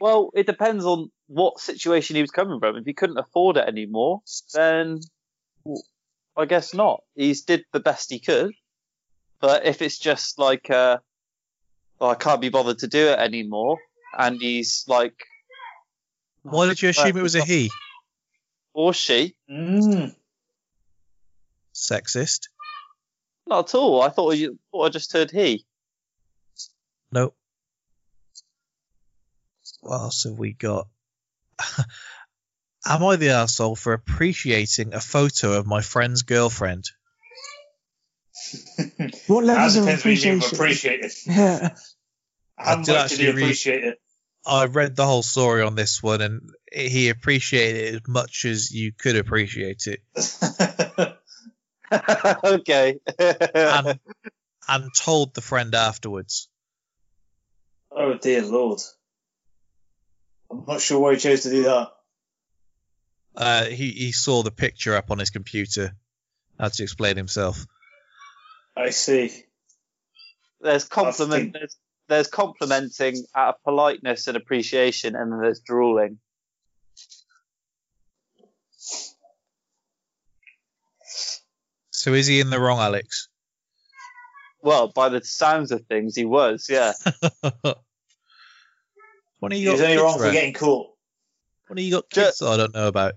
[0.00, 2.76] well, it depends on what situation he was coming from.
[2.76, 4.20] If he couldn't afford it anymore,
[4.52, 5.00] then
[6.36, 7.02] I guess not.
[7.14, 8.52] He's did the best he could.
[9.40, 10.98] But if it's just like, uh,
[11.98, 13.78] well, I can't be bothered to do it anymore,
[14.18, 15.16] and he's like,
[16.44, 17.70] Why did you assume it was a he?
[18.74, 20.14] or she, Mm.
[21.74, 22.48] Sexist?
[23.46, 24.00] not at all.
[24.02, 25.64] I thought you thought I just heard he.
[27.12, 27.36] Nope.
[29.80, 30.88] What else have we got?
[32.86, 36.84] Am I the asshole for appreciating a photo of my friend's girlfriend?
[39.26, 40.40] What That levels of depends what you appreciation?
[40.40, 41.12] by appreciate it.
[41.26, 41.68] Yeah.
[42.56, 43.98] How I did much did you actually read- appreciate it?
[44.46, 48.70] I read the whole story on this one, and he appreciated it as much as
[48.70, 50.00] you could appreciate it,
[52.44, 53.00] okay.
[53.18, 53.98] and
[54.68, 56.48] and told the friend afterwards.
[57.90, 58.80] oh dear lord.
[60.50, 61.88] I'm not sure why he chose to do that.
[63.36, 65.96] Uh, he he saw the picture up on his computer.
[66.60, 67.66] Had to explain himself.
[68.76, 69.44] I see.
[70.60, 71.52] there's compliment.
[71.52, 71.76] There's,
[72.08, 76.18] there's complimenting out of politeness and appreciation, and then there's drooling.
[81.90, 83.28] So is he in the wrong, Alex?
[84.62, 86.66] Well, by the sounds of things, he was.
[86.68, 86.92] Yeah.
[89.40, 90.32] When are you He's got only kids, wrong for Ren?
[90.32, 90.90] getting caught.
[91.66, 93.14] When are you got kids that I don't know about?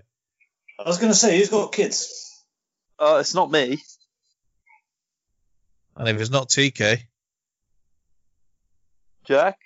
[0.78, 2.44] I was going to say, who's got kids?
[2.98, 3.80] Uh, it's not me.
[5.96, 7.00] And if it's not TK,
[9.28, 9.58] Jack.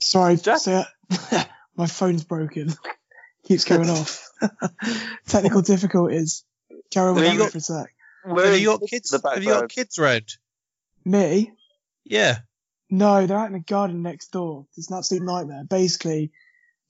[0.00, 1.46] Sorry, say it.
[1.76, 2.72] my phone's broken.
[3.46, 4.30] Keeps going off.
[5.26, 6.44] Technical difficulties.
[6.90, 7.94] Carry on with you that got- for a sec.
[8.24, 9.10] have you got kids?
[9.12, 10.34] Have you got kids round?
[11.04, 11.52] Me?
[12.04, 12.38] Yeah.
[12.88, 14.66] No, they're out in the garden next door.
[14.76, 15.64] It's an absolute nightmare.
[15.64, 16.32] Basically,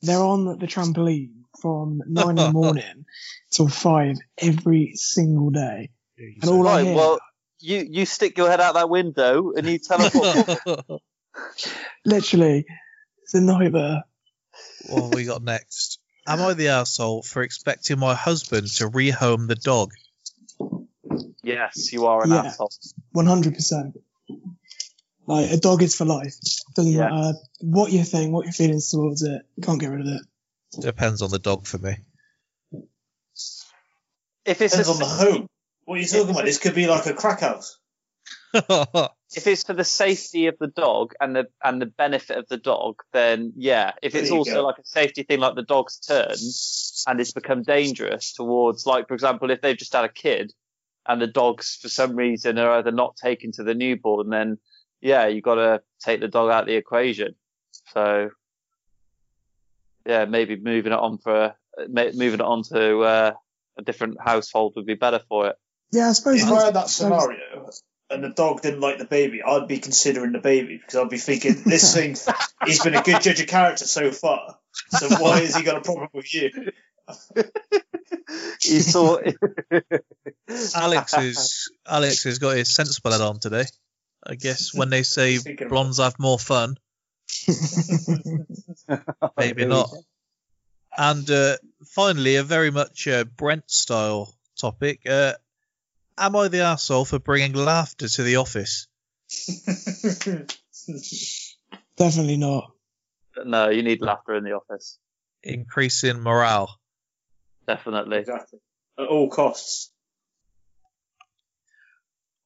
[0.01, 3.05] they're on the trampoline from nine in the morning
[3.51, 5.91] till five every single day.
[6.19, 7.21] And all I hear, Well,
[7.63, 10.15] you you stick your head out that window and you tell us
[10.67, 11.01] what.
[12.05, 12.65] literally,
[13.23, 14.03] it's a nightmare.
[14.89, 15.99] what have we got next?
[16.27, 19.93] Am I the asshole for expecting my husband to rehome the dog?
[21.43, 22.43] yes, you are an Yeah.
[22.45, 22.71] asshole.
[23.13, 23.97] One hundred percent.
[25.27, 26.35] Like a dog is for life.
[26.75, 27.09] Doesn't Yeah.
[27.09, 29.43] matter what you think, what your feelings towards it.
[29.63, 30.23] Can't get rid of it.
[30.81, 31.97] Depends on the dog for me.
[34.45, 35.49] If it's Depends a- on the home.
[35.85, 36.45] What are you talking about?
[36.45, 37.79] This could be like a crack house.
[38.55, 42.57] if it's for the safety of the dog and the and the benefit of the
[42.57, 43.93] dog, then yeah.
[44.03, 44.65] If it's also go.
[44.65, 46.35] like a safety thing, like the dog's turn,
[47.07, 50.53] and it's become dangerous towards, like for example, if they've just had a kid
[51.07, 54.59] and the dogs for some reason are either not taken to the newborn, then
[55.01, 57.35] yeah, you got to take the dog out of the equation.
[57.93, 58.31] So
[60.07, 61.55] yeah, maybe moving it on for
[61.89, 63.33] ma- moving it on to uh,
[63.79, 65.57] a different household would be better for it.
[65.93, 66.43] Yeah, I suppose.
[66.43, 67.71] If I had that scenario
[68.11, 71.19] and the dog didn't like the baby, I'd be considering the baby because I'd be
[71.19, 72.17] thinking, this thing,
[72.65, 74.57] he's been a good judge of character so far.
[74.91, 76.51] So why has he got a problem with you?
[78.61, 79.19] he saw
[80.75, 83.65] Alex is Alex has got his sensible head on today.
[84.25, 86.77] I guess when they say blondes have more fun,
[89.37, 89.91] maybe not.
[90.97, 95.01] And uh, finally, a very much uh, Brent style topic.
[95.09, 95.35] Uh,
[96.23, 98.87] am I the asshole for bringing laughter to the office?
[101.97, 102.73] Definitely not.
[103.45, 104.99] no, you need laughter in the office.
[105.43, 106.79] Increasing morale.
[107.67, 108.19] Definitely.
[108.19, 108.61] Exactly.
[108.99, 109.91] At all costs.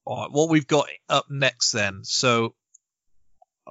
[0.05, 1.99] All right, what we've got up next then.
[2.03, 2.55] So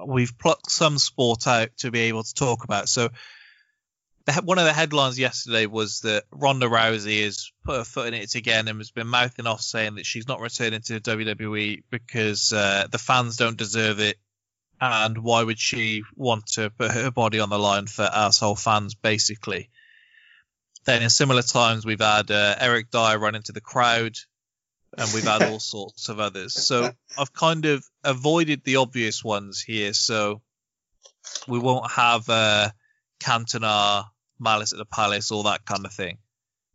[0.05, 2.87] we've plucked some sport out to be able to talk about.
[2.87, 3.09] So
[4.27, 8.13] the, one of the headlines yesterday was that Ronda Rousey has put her foot in
[8.13, 12.51] it again and has been mouthing off saying that she's not returning to WWE because
[12.51, 14.17] uh, the fans don't deserve it.
[14.79, 18.93] And why would she want to put her body on the line for asshole fans,
[18.93, 19.69] basically?
[20.85, 24.15] Then in similar times, we've had uh, Eric Dier run into the crowd
[24.97, 26.53] and we've had all sorts of others.
[26.53, 29.93] So I've kind of avoided the obvious ones here.
[29.93, 30.41] So
[31.47, 32.69] we won't have uh,
[33.19, 34.05] Cantona,
[34.39, 36.17] Malice at the Palace, all that kind of thing.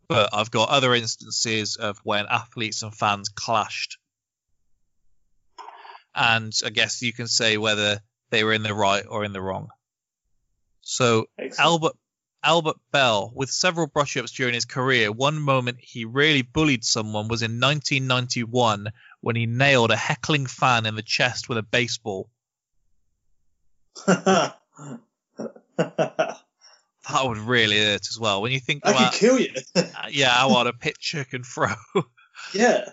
[0.09, 3.99] but I've got other instances of when athletes and fans clashed.
[6.15, 9.41] And I guess you can say whether they were in the right or in the
[9.41, 9.69] wrong.
[10.83, 11.67] So Excellent.
[11.67, 11.93] Albert
[12.45, 17.43] Albert Belle, with several brush-ups during his career, one moment he really bullied someone was
[17.43, 18.89] in 1991
[19.21, 22.29] when he nailed a heckling fan in the chest with a baseball.
[27.09, 28.43] That would really hurt as well.
[28.43, 29.53] When you think I about could kill you.
[29.75, 31.75] uh, yeah, how hard a pitcher can throw.
[32.55, 32.91] yeah.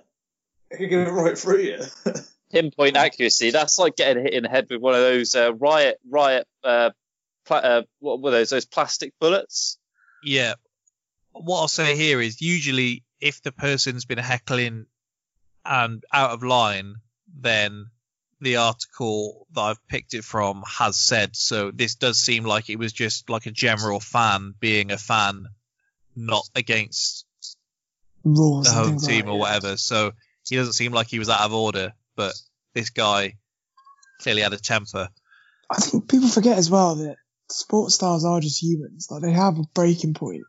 [0.71, 1.79] I could get it right through you.
[2.51, 3.51] Pinpoint accuracy.
[3.51, 6.47] That's like getting hit in the head with one of those uh, riot riot.
[6.63, 6.89] Uh,
[7.45, 8.49] pla- uh, what were those?
[8.49, 9.77] Those plastic bullets.
[10.23, 10.55] yeah.
[11.31, 14.87] What I'll say here is usually if the person's been heckling
[15.63, 16.95] and out of line,
[17.39, 17.85] then
[18.41, 21.71] the article that I've picked it from has said so.
[21.71, 25.45] This does seem like it was just like a general fan being a fan,
[26.15, 27.25] not against
[28.23, 29.39] Rules the home things like team or yeah.
[29.39, 29.77] whatever.
[29.77, 30.11] So
[30.47, 32.33] he doesn't seem like he was out of order, but
[32.73, 33.35] this guy
[34.21, 35.09] clearly had a temper.
[35.69, 37.17] I think people forget as well that
[37.49, 39.07] sports stars are just humans.
[39.11, 40.43] Like they have a breaking point,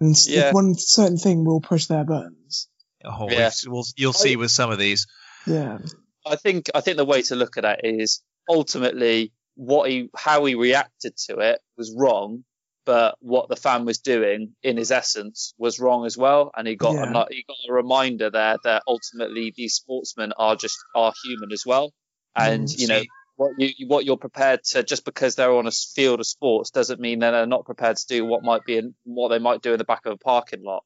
[0.00, 0.52] and Yeah.
[0.52, 2.68] one certain thing will push their buttons.
[3.04, 3.50] Oh, Yeah.
[3.66, 5.06] we'll, you'll see with some of these.
[5.46, 5.78] Yeah,
[6.26, 10.44] I think I think the way to look at that is ultimately what he how
[10.44, 12.44] he reacted to it was wrong,
[12.84, 16.50] but what the fan was doing in his essence was wrong as well.
[16.56, 17.22] And he got Yeah.
[17.22, 21.64] a, he got a reminder there that ultimately these sportsmen are just are human as
[21.66, 21.92] well.
[22.34, 22.78] And Mm.
[22.78, 23.02] you know
[23.36, 27.00] what you what you're prepared to just because they're on a field of sports doesn't
[27.00, 29.72] mean that they're not prepared to do what might be in, what they might do
[29.72, 30.84] in the back of a parking lot.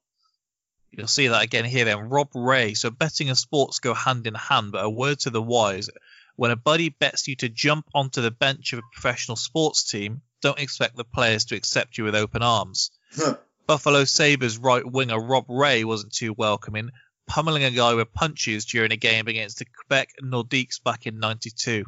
[0.92, 2.08] You'll see that again here then.
[2.08, 2.74] Rob Ray.
[2.74, 5.88] So betting and sports go hand in hand, but a word to the wise.
[6.36, 10.22] When a buddy bets you to jump onto the bench of a professional sports team,
[10.40, 12.90] don't expect the players to accept you with open arms.
[13.66, 16.90] Buffalo Sabres right winger Rob Ray wasn't too welcoming,
[17.26, 21.84] pummeling a guy with punches during a game against the Quebec Nordiques back in 92.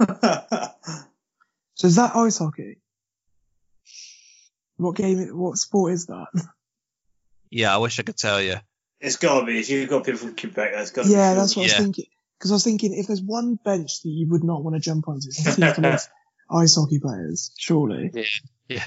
[0.00, 2.78] so is that ice hockey?
[4.76, 5.18] What game?
[5.38, 6.26] What sport is that?
[7.54, 8.56] Yeah, I wish I could tell you.
[9.00, 9.58] it's gotta be.
[9.60, 11.14] If you've got people from Quebec, that's gotta be.
[11.14, 11.38] yeah, be.
[11.40, 11.78] that's what I was Yeah.
[11.78, 12.06] thinking.
[12.38, 15.06] Because I was thinking, if there's one bench that you would not want to jump
[15.08, 16.00] onto, it's a team full of
[16.50, 17.52] ice hockey players.
[17.56, 18.10] Surely.
[18.68, 18.82] Yeah.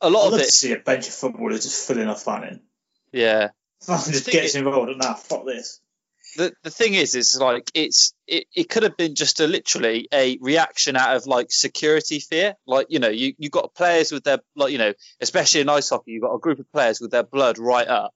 [0.00, 2.14] A I'd lot love of to it, see a bench of footballers just filling a
[2.16, 2.60] fan in.
[3.12, 3.48] yeah.
[3.82, 5.80] Fan just gets is- involved and nah, fuck this.
[6.36, 10.08] The the thing is is like it's it, it could have been just a literally
[10.12, 12.54] a reaction out of like security fear.
[12.66, 15.90] Like you know you you got players with their like you know especially in ice
[15.90, 18.12] hockey you've got a group of players with their blood right up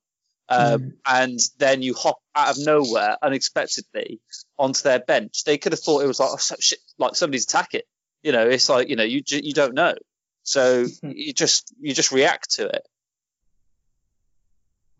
[0.49, 4.21] um, and then you hop out of nowhere unexpectedly
[4.59, 5.45] onto their bench.
[5.45, 7.83] They could have thought it was like oh, shit, like somebody's attacking.
[8.23, 9.95] You know it's like you know you you don't know.
[10.43, 12.87] So you just you just react to it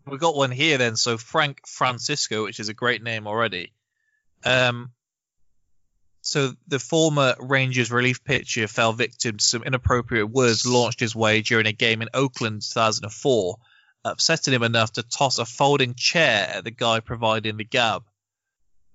[0.09, 0.95] We've got one here then.
[0.95, 3.73] So Frank Francisco, which is a great name already.
[4.43, 4.91] Um,
[6.21, 11.41] so the former Rangers relief pitcher fell victim to some inappropriate words launched his way
[11.41, 13.57] during a game in Oakland 2004,
[14.03, 18.03] upsetting him enough to toss a folding chair at the guy providing the gab.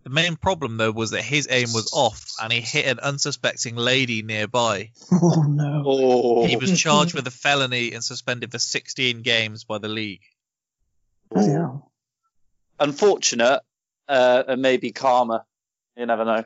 [0.05, 3.77] The main problem though was that his aim was off and he hit an unsuspecting
[3.77, 4.91] lady nearby.
[5.13, 5.85] Oh no.
[5.87, 10.23] oh He was charged with a felony and suspended for 16 games by the league.
[11.33, 11.93] Bloody hell.
[12.81, 13.61] unfortunate
[14.09, 15.45] uh, and maybe karma
[15.97, 16.45] you never know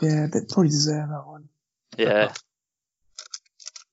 [0.00, 1.48] Yeah, they probably deserve that one.
[1.96, 2.32] yeah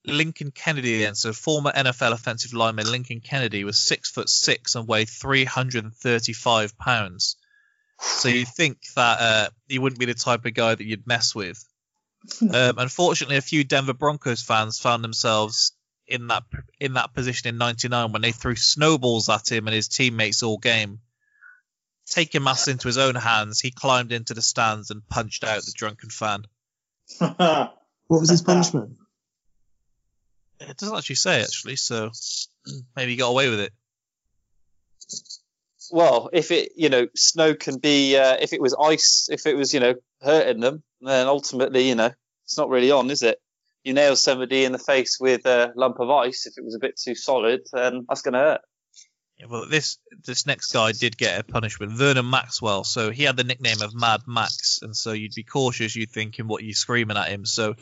[0.05, 4.87] Lincoln Kennedy then, so former NFL offensive lineman Lincoln Kennedy was six foot six and
[4.87, 7.35] weighed 335 pounds.
[7.99, 11.35] So you think that uh, he wouldn't be the type of guy that you'd mess
[11.35, 11.63] with.
[12.41, 15.71] Um, unfortunately, a few Denver Broncos fans found themselves
[16.07, 16.43] in that
[16.79, 20.57] in that position in '99 when they threw snowballs at him and his teammates all
[20.57, 20.99] game.
[22.09, 25.73] Taking matters into his own hands, he climbed into the stands and punched out the
[25.75, 26.45] drunken fan.
[28.07, 28.95] What was his punishment?
[30.61, 32.11] It doesn't actually say actually, so
[32.95, 33.73] maybe he got away with it.
[35.91, 39.55] well if it you know snow can be uh, if it was ice if it
[39.55, 42.11] was you know hurting them then ultimately you know
[42.45, 43.39] it's not really on is it
[43.87, 46.79] you nail somebody in the face with a lump of ice if it was a
[46.79, 48.61] bit too solid then that's going to hurt
[49.37, 51.91] Yeah, well, this this next guy did get a punishment.
[51.91, 52.83] Vernon Maxwell.
[52.83, 55.95] So he had the nickname of Mad Max, and so you'd be cautious.
[55.95, 57.45] You thinking what you're screaming at him.
[57.45, 57.75] So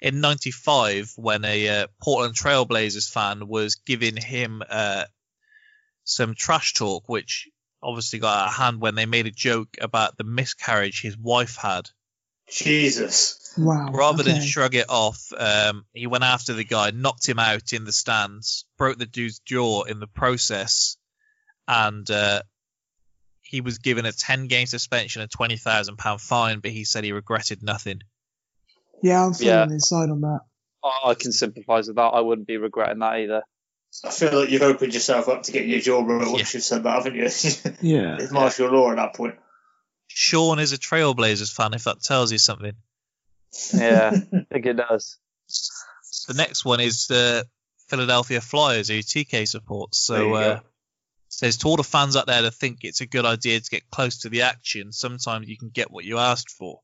[0.00, 5.04] in '95, when a uh, Portland Trailblazers fan was giving him uh,
[6.04, 7.48] some trash talk, which
[7.82, 11.56] obviously got out of hand when they made a joke about the miscarriage his wife
[11.56, 11.90] had.
[12.50, 13.47] Jesus.
[13.58, 13.90] Wow.
[13.92, 17.84] Rather than shrug it off, um, he went after the guy, knocked him out in
[17.84, 20.96] the stands, broke the dude's jaw in the process,
[21.66, 22.42] and uh,
[23.42, 27.62] he was given a 10 game suspension and £20,000 fine, but he said he regretted
[27.62, 28.00] nothing.
[29.02, 29.74] Yeah, I'm feeling Yeah.
[29.74, 30.40] inside on that.
[30.84, 32.02] I, I can sympathise with that.
[32.02, 33.42] I wouldn't be regretting that either.
[34.04, 36.84] I feel like you've opened yourself up to getting your jaw broke once you've said
[36.84, 37.22] that, haven't you?
[37.80, 38.16] Yeah.
[38.20, 39.34] it's martial law at that point.
[40.06, 42.74] Sean is a Trailblazers fan, if that tells you something.
[43.74, 44.18] Yeah, I
[44.52, 45.18] think it does.
[46.26, 47.46] The next one is the
[47.88, 49.98] Philadelphia Flyers, who TK supports.
[49.98, 50.60] So you uh,
[51.28, 53.90] says to all the fans out there that think it's a good idea to get
[53.90, 56.80] close to the action, sometimes you can get what you asked for.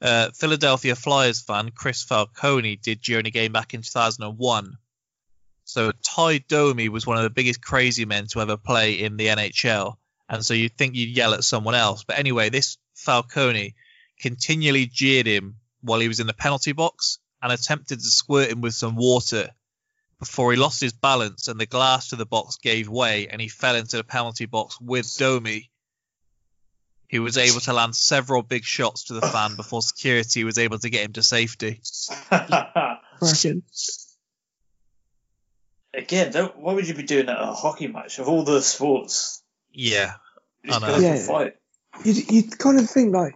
[0.00, 4.76] Uh, Philadelphia Flyers fan Chris Falcone did during a game back in 2001.
[5.64, 9.26] So Tie Domi was one of the biggest crazy men to ever play in the
[9.26, 9.96] NHL,
[10.28, 12.04] and so you'd think you'd yell at someone else.
[12.04, 13.74] But anyway, this Falcone
[14.20, 18.60] continually jeered him while he was in the penalty box and attempted to squirt him
[18.60, 19.50] with some water
[20.18, 23.48] before he lost his balance and the glass to the box gave way and he
[23.48, 25.70] fell into the penalty box with Domi.
[27.08, 30.78] He was able to land several big shots to the fan before security was able
[30.80, 31.80] to get him to safety.
[35.94, 38.60] Again, don't, why would you be doing that at a hockey match of all the
[38.60, 39.42] sports?
[39.72, 40.14] Yeah,
[40.68, 40.86] I know.
[40.86, 41.26] go for a Yeah.
[41.26, 41.54] fight.
[42.04, 43.34] You'd, you'd kind of think like,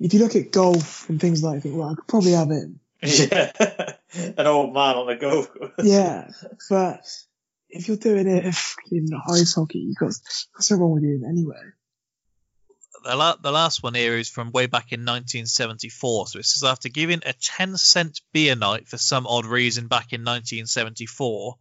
[0.00, 2.32] if you look at golf and things like, that, you think, well, I could probably
[2.32, 2.80] have him.
[3.02, 3.52] Yeah,
[4.36, 5.72] an old man on the golf course.
[5.82, 6.30] Yeah,
[6.68, 7.06] but
[7.68, 8.54] if you're doing it
[8.90, 11.60] in ice hockey, you got got something wrong with you anyway.
[13.04, 16.26] The, la- the last one here is from way back in 1974.
[16.26, 20.12] So it says after giving a 10 cent beer night for some odd reason back
[20.12, 21.56] in 1974,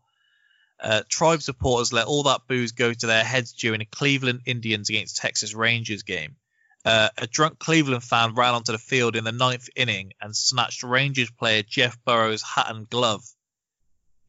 [0.80, 4.90] uh, tribe supporters let all that booze go to their heads during a Cleveland Indians
[4.90, 6.36] against Texas Rangers game.
[6.86, 10.84] Uh, a drunk Cleveland fan ran onto the field in the ninth inning and snatched
[10.84, 13.24] Rangers player Jeff Burroughs' hat and glove.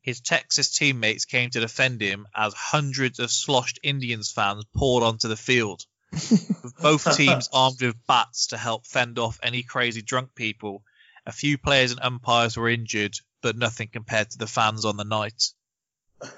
[0.00, 5.28] His Texas teammates came to defend him as hundreds of sloshed Indians fans poured onto
[5.28, 10.34] the field with both teams armed with bats to help fend off any crazy drunk
[10.34, 10.82] people.
[11.26, 15.04] A few players and umpires were injured, but nothing compared to the fans on the
[15.04, 15.52] night.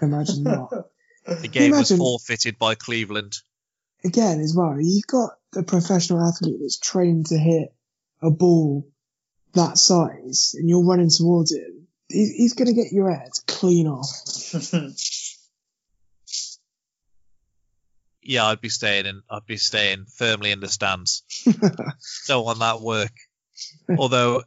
[0.03, 0.85] Imagine that.
[1.27, 3.37] The game was forfeited by Cleveland.
[4.05, 7.75] Again, as well, you've got a professional athlete that's trained to hit
[8.23, 8.89] a ball
[9.55, 11.87] that size, and you're running towards him.
[12.09, 14.07] He, he's going to get your head clean off.
[18.23, 19.23] Yeah, I'd be staying in.
[19.31, 21.25] I'd be staying firmly in the stands.
[22.29, 23.13] Don't want that work.
[23.99, 24.45] Although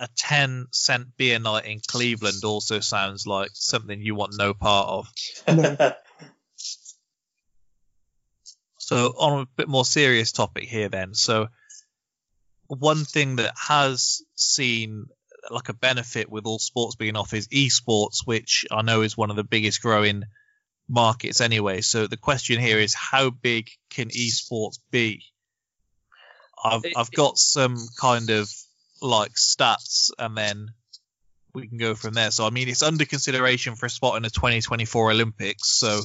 [0.00, 4.88] a ten cent beer night in Cleveland also sounds like something you want no part
[4.88, 5.08] of.
[5.56, 5.92] No.
[8.88, 11.12] So on a bit more serious topic here then.
[11.12, 11.48] So
[12.68, 15.08] one thing that has seen
[15.50, 19.28] like a benefit with all sports being off is esports, which I know is one
[19.28, 20.22] of the biggest growing
[20.88, 21.82] markets anyway.
[21.82, 25.22] So the question here is how big can esports be?
[26.64, 28.50] I've I've got some kind of
[29.02, 30.68] like stats and then
[31.52, 32.30] we can go from there.
[32.30, 36.00] So I mean it's under consideration for a spot in the 2024 Olympics, so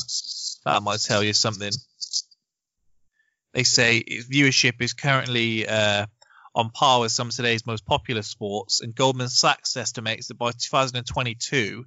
[0.66, 1.72] that might tell you something.
[3.54, 6.08] They say its viewership is currently uh,
[6.56, 10.52] on par with some of today's most popular sports, and Goldman Sachs estimates that by
[10.52, 11.86] 2022,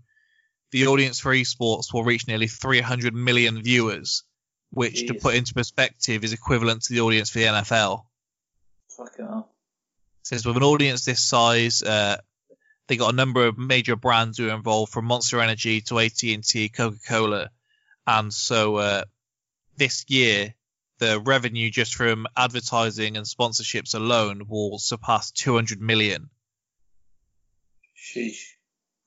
[0.70, 4.22] the audience for esports will reach nearly 300 million viewers,
[4.70, 8.04] which, to put into perspective, is equivalent to the audience for the NFL.
[8.96, 9.50] Fucking hell.
[10.22, 12.16] says with an audience this size, uh,
[12.88, 16.68] they got a number of major brands who are involved, from Monster Energy to AT&T,
[16.68, 17.50] Coca-Cola,
[18.06, 19.04] and so uh,
[19.76, 20.54] this year
[20.98, 26.30] the revenue just from advertising and sponsorships alone will surpass 200 million.
[27.96, 28.52] Sheesh.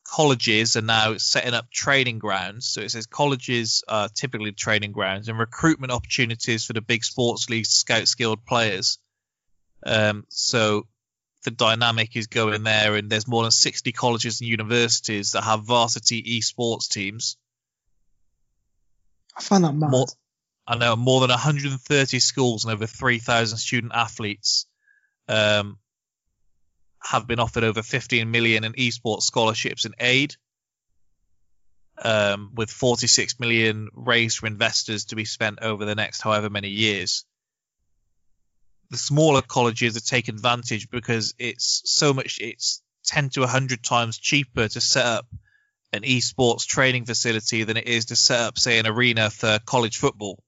[0.04, 2.68] Colleges are now setting up training grounds.
[2.68, 7.50] So it says colleges are typically training grounds and recruitment opportunities for the big sports
[7.50, 8.98] leagues scout skilled players.
[9.86, 10.88] Um, so
[11.44, 15.64] the dynamic is going there, and there's more than 60 colleges and universities that have
[15.64, 17.38] varsity esports teams.
[19.38, 19.92] I find that mad.
[19.92, 20.08] More,
[20.70, 24.68] I know more than 130 schools and over 3,000 student athletes
[25.28, 25.80] um,
[27.02, 30.36] have been offered over 15 million in esports scholarships and aid,
[32.04, 36.70] um, with 46 million raised from investors to be spent over the next however many
[36.70, 37.26] years.
[38.92, 44.20] The smaller colleges are taking advantage because it's so much, it's 10 to 100 times
[44.20, 45.26] cheaper to set up
[45.94, 49.98] an esports training facility than it is to set up, say, an arena for college
[49.98, 50.44] football.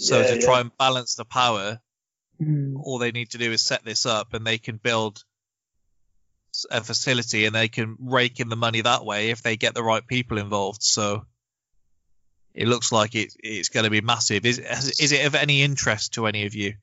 [0.00, 0.60] So Yeah, to try yeah.
[0.62, 1.80] and balance the power,
[2.40, 2.80] Mm.
[2.82, 5.22] all they need to do is set this up, and they can build
[6.70, 9.82] a facility and they can rake in the money that way if they get the
[9.82, 10.82] right people involved.
[10.82, 11.26] So
[12.54, 14.46] it looks like it, it's going to be massive.
[14.46, 16.74] Is is it of any interest to any of you?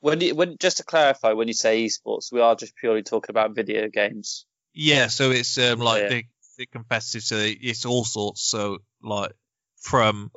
[0.00, 3.30] When you, when just to clarify, when you say esports, we are just purely talking
[3.30, 4.44] about video games.
[4.74, 6.08] Yeah, so it's um, like Yeah.
[6.08, 6.24] the,
[6.58, 8.42] the competitive, so it's all sorts.
[8.42, 9.32] So like
[9.80, 10.30] from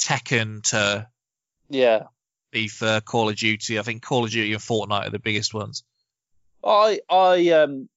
[0.00, 1.08] Tekken to
[1.70, 2.04] Yeah.
[2.50, 3.78] be FIFA, Call of Duty.
[3.78, 5.84] I think Call of Duty and Fortnite are the biggest ones.
[6.62, 7.88] I I um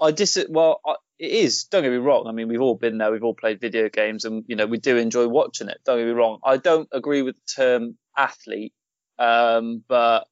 [0.00, 1.64] I dis well I, it is.
[1.64, 2.26] Don't get me wrong.
[2.26, 3.10] I mean, we've all been there.
[3.10, 5.80] We've all played video games, and you know we do enjoy watching it.
[5.84, 6.38] Don't get me wrong.
[6.44, 8.74] I don't agree with the term athlete,
[9.18, 10.26] um, but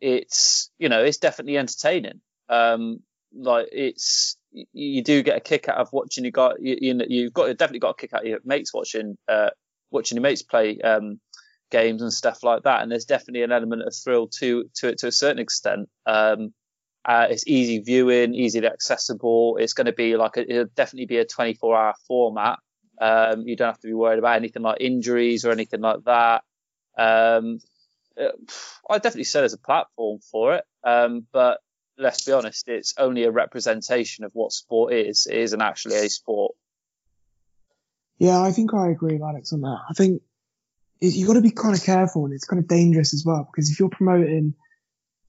[0.00, 2.20] it's you know it's definitely entertaining.
[2.48, 3.00] Um,
[3.34, 7.04] like it's you, do get a kick out of watching you got you, you know
[7.08, 9.50] you've got you definitely got a kick out of your mates watching uh
[9.90, 11.20] watching your mates play um
[11.70, 12.82] games and stuff like that.
[12.82, 15.88] And there's definitely an element of thrill to to it to a certain extent.
[16.06, 16.52] Um,
[17.04, 19.56] uh, it's easy viewing, easily accessible.
[19.58, 22.58] It's going to be like a, it'll definitely be a 24 hour format.
[23.00, 26.42] Um, you don't have to be worried about anything like injuries or anything like that.
[26.98, 27.60] Um,
[28.20, 28.28] uh,
[28.88, 31.60] I definitely say there's a platform for it, um, but
[31.96, 35.26] let's be honest, it's only a representation of what sport is.
[35.26, 36.54] It isn't actually a sport.
[38.18, 39.78] Yeah, I think I agree with Alex on that.
[39.88, 40.20] I think
[41.00, 43.70] you got to be kind of careful and it's kind of dangerous as well because
[43.70, 44.54] if you're promoting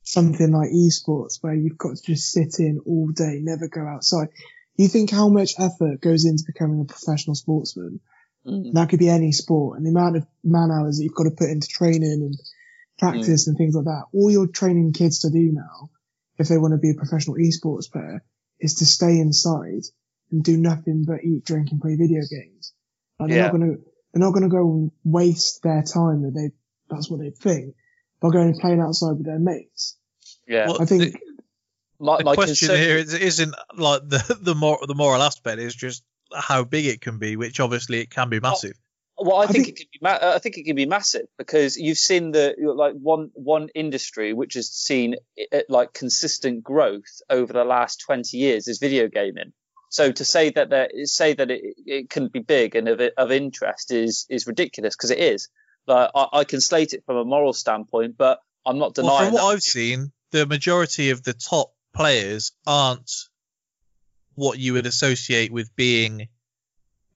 [0.03, 4.27] something like esports where you've got to just sit in all day, never go outside,
[4.75, 7.99] you think how much effort goes into becoming a professional sportsman?
[8.45, 8.73] Mm.
[8.73, 11.31] That could be any sport and the amount of man hours that you've got to
[11.31, 12.35] put into training and
[12.97, 14.05] practice and things like that.
[14.13, 15.91] All you're training kids to do now,
[16.37, 18.23] if they want to be a professional esports player,
[18.59, 19.83] is to stay inside
[20.31, 22.73] and do nothing but eat, drink and play video games.
[23.19, 23.43] Like they're Yeah.
[23.45, 23.75] not gonna,
[24.13, 26.51] they're not gonna go and waste their time that they,
[26.89, 27.75] that's what they think,
[28.21, 29.97] by going and playing outside with their mates.
[30.47, 31.15] Yeah, Well, I think,
[31.99, 35.59] my, the my question concern- here is, isn't like the the more the moral aspect
[35.59, 36.03] is just
[36.35, 38.73] how big it can be, which obviously it can be massive.
[39.17, 39.99] Well, I, I think, think- it can be.
[40.01, 43.69] Ma- uh, I think it can be massive because you've seen the like one one
[43.75, 45.15] industry which has seen
[45.69, 49.53] like consistent growth over the last twenty years is video gaming.
[49.91, 53.31] So to say that there say that it, it can be big and of of
[53.31, 55.49] interest is is ridiculous because it is.
[55.85, 59.25] Like I, I can slate it from a moral standpoint, but I'm not Well, denying
[59.25, 59.47] from what that.
[59.47, 63.11] I've seen, the majority of the top players aren't
[64.35, 66.29] what you would associate with being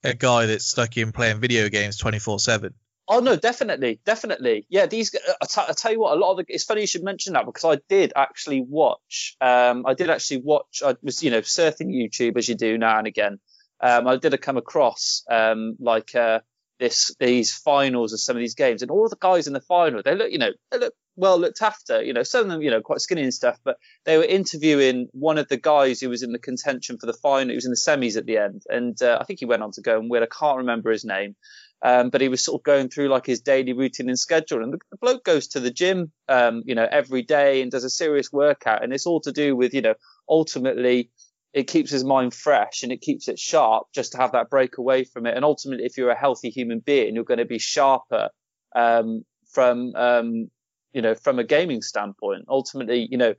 [0.04, 2.74] a guy that's stuck in playing video games 24 7.
[3.08, 4.66] Oh no, definitely, definitely.
[4.70, 5.14] Yeah, these.
[5.14, 6.46] uh, I t- I tell you what, a lot of the.
[6.48, 9.36] It's funny you should mention that because I did actually watch.
[9.40, 10.82] Um, I did actually watch.
[10.84, 13.40] I was, you know, surfing YouTube as you do now and again.
[13.80, 16.40] Um, I did come across um like uh
[16.80, 20.02] this these finals of some of these games, and all the guys in the final,
[20.04, 22.02] they look, you know, they look well looked after.
[22.02, 25.10] You know, some of them, you know, quite skinny and stuff, but they were interviewing
[25.12, 27.50] one of the guys who was in the contention for the final.
[27.50, 29.72] He was in the semis at the end, and uh, I think he went on
[29.74, 30.24] to go and win.
[30.24, 31.36] I can't remember his name.
[31.84, 34.64] Um, but he was sort of going through like his daily routine and schedule.
[34.64, 37.84] And the, the bloke goes to the gym, um, you know, every day and does
[37.84, 38.84] a serious workout.
[38.84, 39.94] And it's all to do with, you know,
[40.28, 41.12] ultimately
[41.54, 44.78] it keeps his mind fresh and it keeps it sharp just to have that break
[44.78, 45.36] away from it.
[45.36, 48.30] And ultimately, if you're a healthy human being, you're going to be sharper,
[48.76, 50.50] um, from, um,
[50.92, 52.46] you know, from a gaming standpoint.
[52.50, 53.36] Ultimately, you know,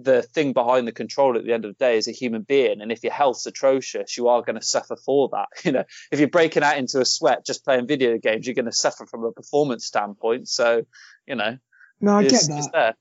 [0.00, 2.80] the thing behind the control at the end of the day is a human being.
[2.80, 5.48] And if your health's atrocious, you are going to suffer for that.
[5.64, 8.66] You know, if you're breaking out into a sweat just playing video games, you're going
[8.66, 10.48] to suffer from a performance standpoint.
[10.48, 10.82] So,
[11.26, 11.58] you know,
[12.00, 12.72] no, I get it's, it's that.
[12.72, 12.94] there.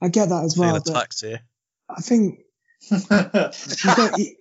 [0.00, 0.72] I get that as well.
[0.72, 1.40] But attacked here.
[1.88, 2.40] I think
[2.90, 4.34] you, got, you,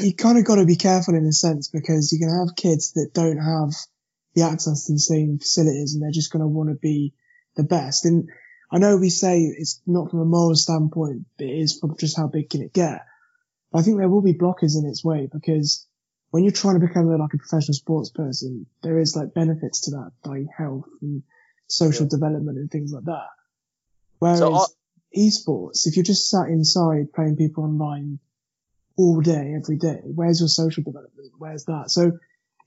[0.00, 2.56] you kind of got to be careful in a sense because you're going to have
[2.56, 3.72] kids that don't have
[4.34, 7.14] the access to the same facilities and they're just going to want to be
[7.56, 8.04] the best.
[8.04, 8.28] And
[8.70, 12.16] I know we say it's not from a moral standpoint, but it is from just
[12.16, 13.04] how big can it get.
[13.72, 15.86] But I think there will be blockers in its way because
[16.30, 19.92] when you're trying to become like a professional sports person, there is like benefits to
[19.92, 21.22] that, like health and
[21.66, 23.28] social development and things like that.
[24.18, 28.18] Whereas So I- esports, if you're just sat inside playing people online
[28.96, 31.32] all day, every day, where's your social development?
[31.38, 31.90] Where's that?
[31.90, 32.12] So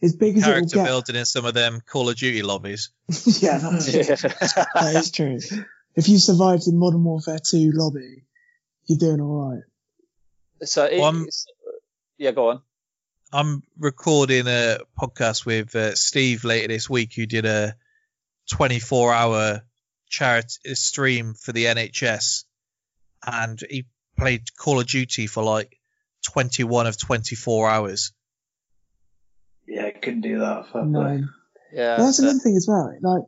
[0.02, 2.42] as big as it will Character get, building in some of them Call of Duty
[2.42, 2.90] lobbies.
[3.26, 3.92] yeah, that's
[4.56, 5.40] that is true.
[5.96, 8.24] If you survived in Modern Warfare 2 lobby,
[8.86, 9.64] you're doing all right.
[10.64, 11.46] So, it, Well, it's,
[12.18, 12.62] yeah, go on.
[13.34, 17.76] I'm recording a podcast with uh, Steve later this week, who did a
[18.52, 19.62] 24 hour
[20.10, 22.44] charity stream for the NHS,
[23.26, 23.86] and he
[24.18, 25.80] played Call of Duty for like
[26.26, 28.14] 21 of 24 hours.
[29.68, 30.66] Yeah, I couldn't do that.
[30.72, 30.90] Fair play.
[30.90, 31.24] No.
[31.74, 31.98] Yeah.
[31.98, 32.94] But that's so- another thing as well.
[33.02, 33.24] Like,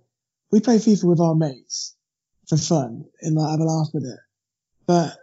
[0.51, 1.95] we play FIFA with our mates
[2.57, 4.19] for fun and like have a laugh with it.
[4.85, 5.13] But,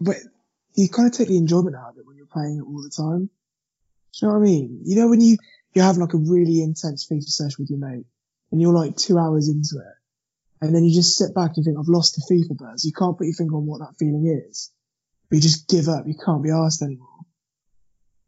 [0.00, 0.16] but
[0.74, 2.90] you kind of take the enjoyment out of it when you're playing it all the
[2.90, 3.30] time.
[4.14, 4.80] Do you know what I mean?
[4.84, 5.36] You know when you
[5.74, 8.06] you have like a really intense FIFA session with your mate,
[8.50, 9.94] and you're like two hours into it,
[10.64, 12.84] and then you just sit back and think, I've lost the FIFA buzz.
[12.84, 14.72] You can't put your finger on what that feeling is.
[15.28, 16.04] But you just give up.
[16.06, 17.08] You can't be asked anymore.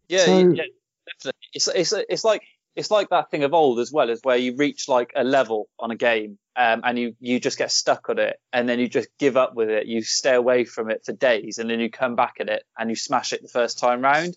[0.08, 0.64] Yeah, So- yeah,
[1.06, 1.40] definitely.
[1.54, 2.42] It's it's it's like
[2.76, 5.68] it's like that thing of old as well, as where you reach like a level
[5.78, 8.88] on a game, um, and you you just get stuck on it, and then you
[8.88, 9.86] just give up with it.
[9.86, 12.88] You stay away from it for days, and then you come back at it and
[12.90, 14.36] you smash it the first time round.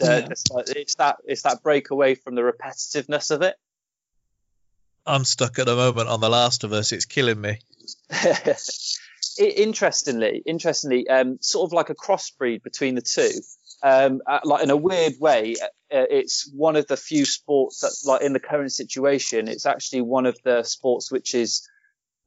[0.00, 0.26] Yeah.
[0.30, 3.56] it's, like, it's that it's that break away from the repetitiveness of it.
[5.06, 6.90] I'm stuck at the moment on The Last of Us.
[6.90, 7.60] It's killing me.
[9.38, 13.30] Interestingly, interestingly, um, sort of like a crossbreed between the two.
[13.86, 18.10] Um, uh, like in a weird way, uh, it's one of the few sports that,
[18.10, 21.68] like in the current situation, it's actually one of the sports which is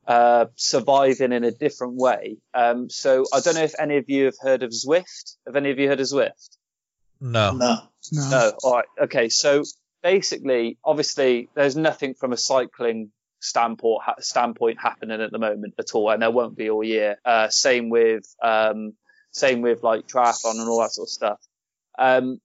[0.07, 2.38] uh, surviving in a different way.
[2.53, 5.36] Um, so I don't know if any of you have heard of Zwift.
[5.45, 6.57] Have any of you heard of Zwift?
[7.20, 7.51] No.
[7.51, 7.80] No.
[8.14, 8.30] No.
[8.30, 8.53] No.
[8.64, 8.86] All right.
[9.01, 9.28] Okay.
[9.28, 9.66] So
[10.01, 15.93] basically, obviously, there's nothing from a cycling standpoint ha- standpoint happening at the moment at
[15.93, 17.18] all, and there won't be all year.
[17.26, 18.93] Uh, same with um,
[19.32, 21.39] same with like triathlon and all that sort of stuff.
[22.00, 22.39] Um,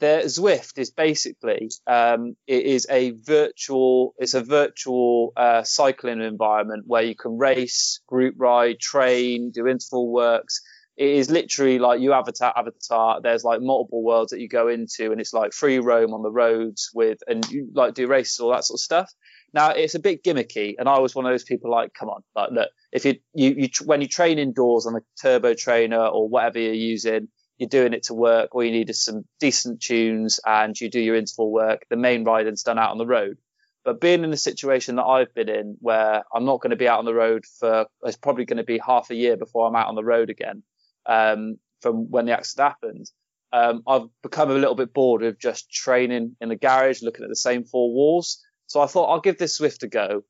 [0.00, 6.84] the Zwift is basically um, it is a virtual it's a virtual uh, cycling environment
[6.86, 10.62] where you can race, group ride, train, do interval works.
[10.96, 13.20] It is literally like you avatar avatar.
[13.22, 16.32] There's like multiple worlds that you go into, and it's like free roam on the
[16.32, 19.12] roads with and you like do races all that sort of stuff.
[19.52, 22.22] Now it's a bit gimmicky, and I was one of those people like, come on,
[22.34, 26.28] like look, if you you, you when you train indoors on a turbo trainer or
[26.28, 27.28] whatever you're using,
[27.60, 28.54] you're doing it to work.
[28.54, 31.82] All you need is some decent tunes, and you do your interval work.
[31.90, 33.36] The main riding's done out on the road.
[33.84, 36.88] But being in the situation that I've been in, where I'm not going to be
[36.88, 39.76] out on the road for, it's probably going to be half a year before I'm
[39.76, 40.62] out on the road again,
[41.04, 43.10] um, from when the accident happened.
[43.52, 47.28] Um, I've become a little bit bored of just training in the garage, looking at
[47.28, 48.42] the same four walls.
[48.68, 50.22] So I thought I'll give this Zwift a go.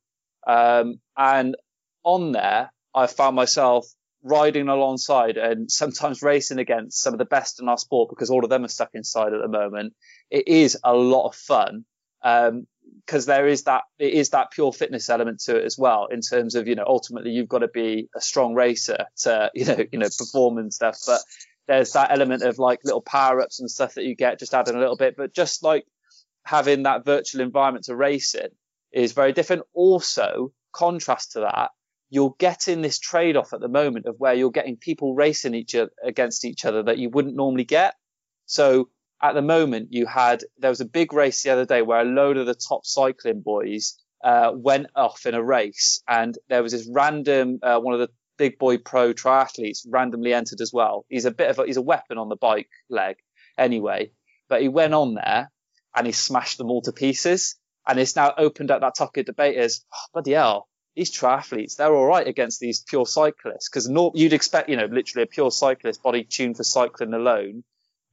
[0.45, 1.55] Um, and
[2.03, 3.85] on there, I found myself
[4.23, 8.43] riding alongside and sometimes racing against some of the best in our sport because all
[8.43, 9.93] of them are stuck inside at the moment.
[10.29, 11.85] It is a lot of fun.
[12.23, 12.67] Um,
[13.05, 16.21] because there is that it is that pure fitness element to it as well in
[16.21, 19.77] terms of you know ultimately you've got to be a strong racer to you know
[19.91, 21.21] you know perform and stuff but
[21.67, 24.75] there's that element of like little power ups and stuff that you get just adding
[24.75, 25.85] a little bit but just like
[26.43, 28.49] having that virtual environment to race in
[28.91, 31.71] is very different also contrast to that
[32.11, 35.73] you're getting this trade off at the moment of where you're getting people racing each
[35.73, 37.95] other against each other that you wouldn't normally get.
[38.45, 38.89] So
[39.21, 42.05] at the moment you had there was a big race the other day where a
[42.05, 46.73] load of the top cycling boys uh, went off in a race and there was
[46.73, 51.05] this random uh, one of the big boy pro triathletes randomly entered as well.
[51.07, 53.15] He's a bit of a, he's a weapon on the bike leg
[53.57, 54.11] anyway
[54.49, 55.49] but he went on there
[55.95, 57.55] and he smashed them all to pieces
[57.87, 61.75] and it's now opened up that topic of debate as oh, bloody hell these triathletes
[61.75, 65.51] they're all right against these pure cyclists because you'd expect you know literally a pure
[65.51, 67.63] cyclist body tuned for cycling alone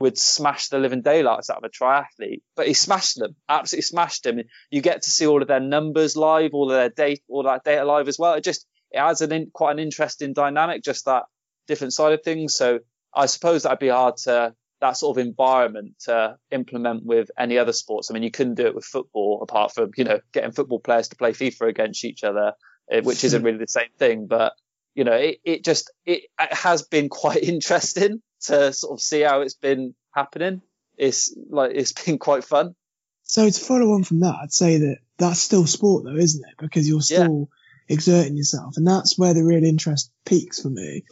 [0.00, 4.22] would smash the living daylights out of a triathlete, but he smashed them, absolutely smashed
[4.22, 4.40] them.
[4.70, 7.64] You get to see all of their numbers live, all of their data, all that
[7.64, 8.34] data live as well.
[8.34, 11.24] It just it adds an in, quite an interesting dynamic, just that
[11.66, 12.54] different side of things.
[12.54, 12.78] So
[13.12, 17.72] I suppose that'd be hard to that sort of environment to implement with any other
[17.72, 18.10] sports.
[18.10, 21.08] I mean, you couldn't do it with football apart from you know getting football players
[21.08, 22.52] to play FIFA against each other,
[22.90, 24.52] eh, which isn't really the same thing, but
[24.94, 29.20] you know, it, it just it, it has been quite interesting to sort of see
[29.20, 30.60] how it's been happening.
[30.96, 32.74] It's like it's been quite fun.
[33.22, 36.54] So to follow on from that, I'd say that that's still sport though, isn't it?
[36.58, 37.48] Because you're still
[37.88, 41.04] exerting yourself, and that's where the real interest peaks for me.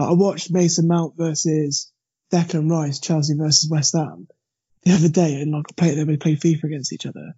[0.00, 1.91] Like, I watched Mason Mount versus
[2.32, 4.26] Declan Rice, Chelsea versus West Ham,
[4.84, 7.34] the other day, and like play they played FIFA against each other,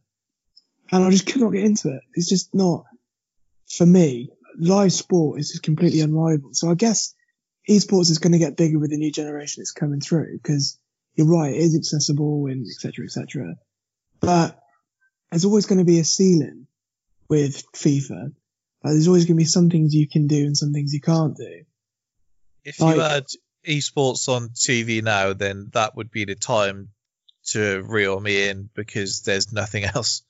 [0.93, 2.03] and I just could not get into it.
[2.15, 2.85] It's just not
[3.69, 4.31] for me.
[4.57, 6.55] Live sport is just completely unrivaled.
[6.57, 7.13] So I guess
[7.69, 10.79] esports is going to get bigger with the new generation that's coming through because
[11.17, 13.05] you're right, it is accessible and etc.
[13.07, 13.57] etc.
[14.21, 14.61] But
[15.31, 16.67] there's always going to be a ceiling
[17.29, 18.33] with FIFA.
[18.85, 21.01] Like, there's always going to be some things you can do and some things you
[21.01, 21.65] can't do.
[22.65, 23.27] If Like- you had
[23.65, 26.91] esports on TV now, then that would be the time
[27.47, 30.23] to reel me in because there's nothing else.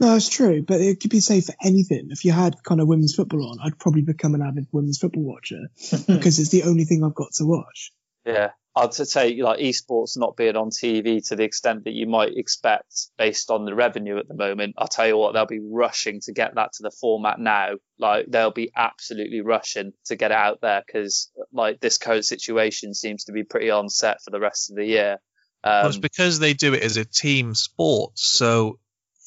[0.00, 2.08] No, it's true, but it could be safe for anything.
[2.10, 5.22] If you had kind of women's football on, I'd probably become an avid women's football
[5.22, 5.68] watcher
[6.08, 7.92] because it's the only thing I've got to watch.
[8.26, 12.36] Yeah, I'd say like esports not being on TV to the extent that you might
[12.36, 14.74] expect based on the revenue at the moment.
[14.76, 17.74] I'll tell you what, they'll be rushing to get that to the format now.
[17.98, 22.94] Like they'll be absolutely rushing to get it out there because like this current situation
[22.94, 25.12] seems to be pretty on set for the rest of the year.
[25.62, 28.78] Um, well, it's because they do it as a team sport, so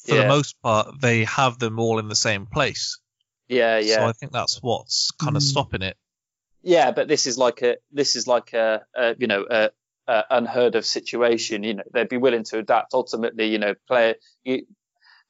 [0.04, 0.22] for Yeah.
[0.22, 3.00] the most part, they have them all in the same place.
[3.48, 3.96] yeah, yeah.
[3.96, 5.46] So I think that's what's kind of Mm.
[5.46, 5.96] stopping it.
[6.62, 9.70] Yeah, but this is like a this is like a, a you know a,
[10.06, 11.62] a unheard of situation.
[11.62, 12.94] You know, they'd be willing to adapt.
[12.94, 14.66] Ultimately, you know, play you,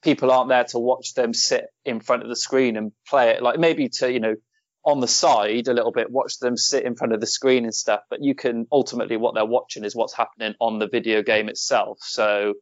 [0.02, 3.42] people aren't there to watch them sit in front of the screen and play it.
[3.42, 4.36] Like maybe to you know
[4.84, 7.74] on the side a little bit, watch them sit in front of the screen and
[7.74, 8.00] stuff.
[8.08, 11.98] But you can ultimately what they're watching is what's happening on the video game itself.
[12.00, 12.54] So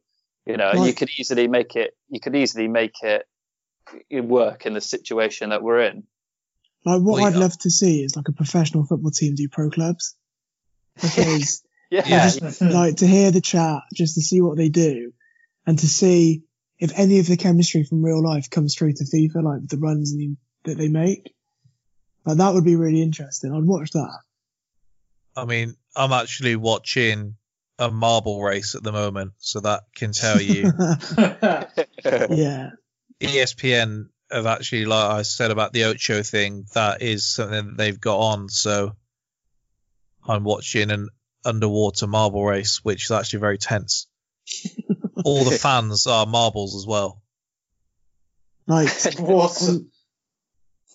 [0.45, 1.91] you know, you could easily make it.
[2.09, 3.25] You could easily make it
[4.11, 6.03] work in the situation that we're in.
[6.85, 7.39] Like what Well, I'd yeah.
[7.39, 10.15] love to see is like a professional football team do pro clubs.
[11.01, 12.29] Because Yeah, Yeah.
[12.29, 15.13] just, like to hear the chat, just to see what they do,
[15.65, 16.43] and to see
[16.79, 20.11] if any of the chemistry from real life comes through to FIFA, like the runs
[20.11, 21.33] and the, that they make.
[22.25, 23.53] Like that would be really interesting.
[23.53, 24.19] I'd watch that.
[25.35, 27.35] I mean, I'm actually watching
[27.79, 30.63] a marble race at the moment, so that can tell you.
[32.35, 32.71] yeah.
[33.21, 37.99] ESPN have actually, like I said about the Ocho thing, that is something that they've
[37.99, 38.49] got on.
[38.49, 38.95] So
[40.27, 41.09] I'm watching an
[41.45, 44.07] underwater marble race, which is actually very tense.
[45.25, 47.21] All the fans are marbles as well.
[48.67, 49.61] Like What?
[49.61, 49.89] on,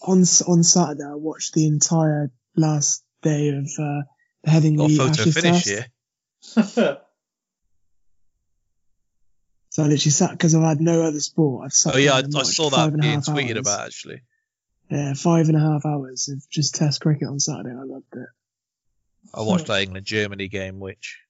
[0.03, 4.03] on on Saturday, I watched the entire last day of uh,
[4.45, 5.87] the Got a photo Ashes finish here.
[9.73, 11.65] So I literally sat because I've had no other sport.
[11.65, 13.61] I've sat Oh yeah, I, I saw that being tweeted hours.
[13.61, 14.21] about actually.
[14.91, 17.71] Yeah, five and a half hours of just Test cricket on Saturday.
[17.71, 18.29] I loved it.
[19.33, 21.21] I watched that England Germany game, which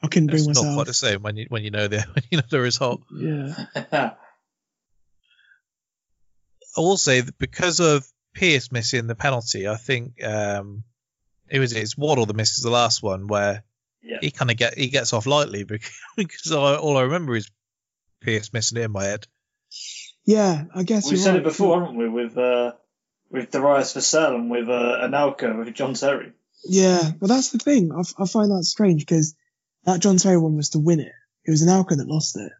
[0.00, 2.22] I couldn't bring is not quite the same when you when you know the when
[2.30, 3.02] you know the result.
[3.12, 3.52] Yeah.
[3.74, 4.12] I
[6.76, 10.84] will say that because of Pearce missing the penalty, I think um,
[11.48, 13.64] it was it's Waddle that misses the last one where
[14.02, 14.18] Yeah.
[14.20, 17.50] he kind of get he gets off lightly because, because I, all I remember is
[18.20, 19.26] Pearce missing it in my head.
[20.24, 21.40] Yeah, I guess we you're said right.
[21.40, 22.08] it before, haven't we?
[22.08, 22.72] With uh,
[23.30, 26.32] with Darius Vassell and with uh, Anelka with John Terry.
[26.64, 27.92] Yeah, well, that's the thing.
[27.92, 29.34] I, f- I find that strange because
[29.84, 31.12] that John Terry one was to win it.
[31.44, 32.52] It was Anelka that lost it,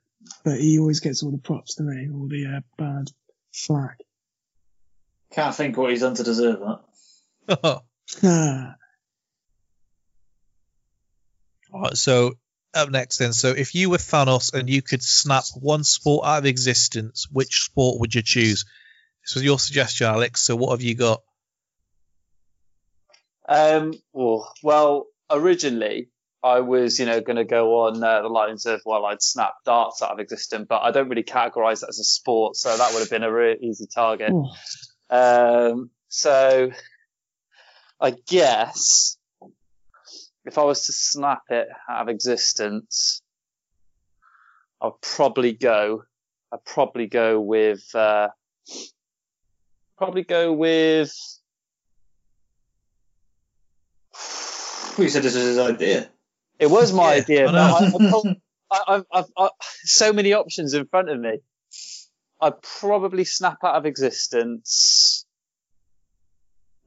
[0.44, 2.08] but he always gets all the props, to me.
[2.10, 3.10] All the uh, bad
[3.52, 3.98] flack.
[5.32, 6.60] Can't think what he's done to deserve
[7.48, 7.82] that.
[11.72, 12.34] All right, so
[12.74, 13.32] up next then.
[13.32, 17.64] So if you were Thanos and you could snap one sport out of existence, which
[17.64, 18.64] sport would you choose?
[19.24, 20.40] This was your suggestion, Alex.
[20.40, 21.22] So what have you got?
[23.48, 26.08] Um, well, well, originally
[26.42, 29.54] I was, you know, going to go on uh, the lines of, well, I'd snap
[29.64, 32.92] darts out of existence, but I don't really categorize that as a sport, so that
[32.92, 34.32] would have been a really easy target.
[35.10, 36.70] Um, so
[38.00, 39.17] I guess
[40.48, 43.20] if I was to snap it out of existence,
[44.80, 46.04] I'd probably go,
[46.52, 48.28] I'd probably go with, uh,
[49.98, 51.12] probably go with,
[54.98, 56.10] We said this was his idea.
[56.58, 57.54] It was my Yeah, idea, I but.
[57.54, 58.36] I, I, told-
[58.70, 59.50] I, I've, I've,
[59.84, 61.38] so many options in front of me.
[62.40, 65.24] I'd probably snap out of existence.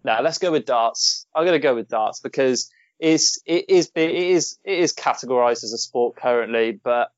[0.03, 1.25] No, let's go with darts.
[1.33, 2.69] I'm going to go with darts because
[3.01, 7.11] it's, it is, it is, it is categorized as a sport currently, but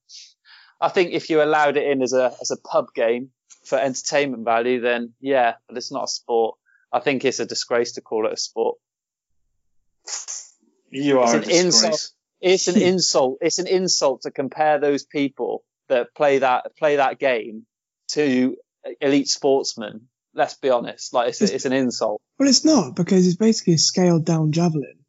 [0.82, 3.30] I think if you allowed it in as a, as a pub game
[3.66, 6.58] for entertainment value, then yeah, but it's not a sport.
[6.92, 8.78] I think it's a disgrace to call it a sport.
[10.90, 11.64] You are It's a an disgrace.
[11.66, 12.12] insult.
[12.42, 13.38] It's an insult.
[13.42, 17.66] It's an insult to compare those people that play that play that game
[18.10, 18.56] to
[19.02, 20.08] elite sportsmen.
[20.36, 21.14] Let's be honest.
[21.14, 22.22] Like it's, it's an insult.
[22.40, 25.00] well, it's not because it's basically a scaled down javelin.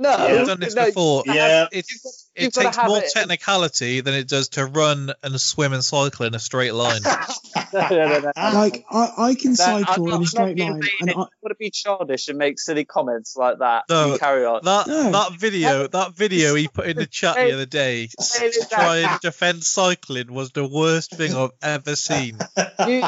[0.00, 0.40] No, Yeah.
[0.40, 1.22] I've done this no, before.
[1.26, 1.66] Yeah.
[1.72, 2.00] It's, you've
[2.40, 6.34] it takes more it- technicality than it does to run and swim and cycle in
[6.34, 7.00] a straight line.
[7.04, 8.32] no, no, no, no.
[8.36, 11.10] Like I, I can That- I'm cycle not- in I'm a not straight line, and
[11.10, 13.84] If I, you want to be childish and make silly comments like that.
[13.88, 14.60] No, you carry on.
[14.64, 15.10] That No.
[15.12, 18.96] that video that video he put in the chat the other day Hey, to try
[18.98, 22.38] and defend cycling was the worst thing I've ever seen.
[22.86, 23.02] you,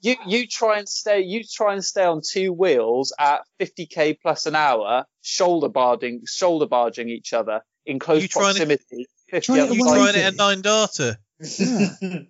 [0.00, 4.46] you you try and stay you try and stay on two wheels at 50k plus
[4.46, 9.06] an hour, shoulder barging shoulder barging each other in close You trying to- proximity.
[9.30, 9.76] 50 Try it other away.
[9.76, 10.12] You cyclists.
[10.12, 11.18] trying it at nine data?
[12.00, 12.20] yeah.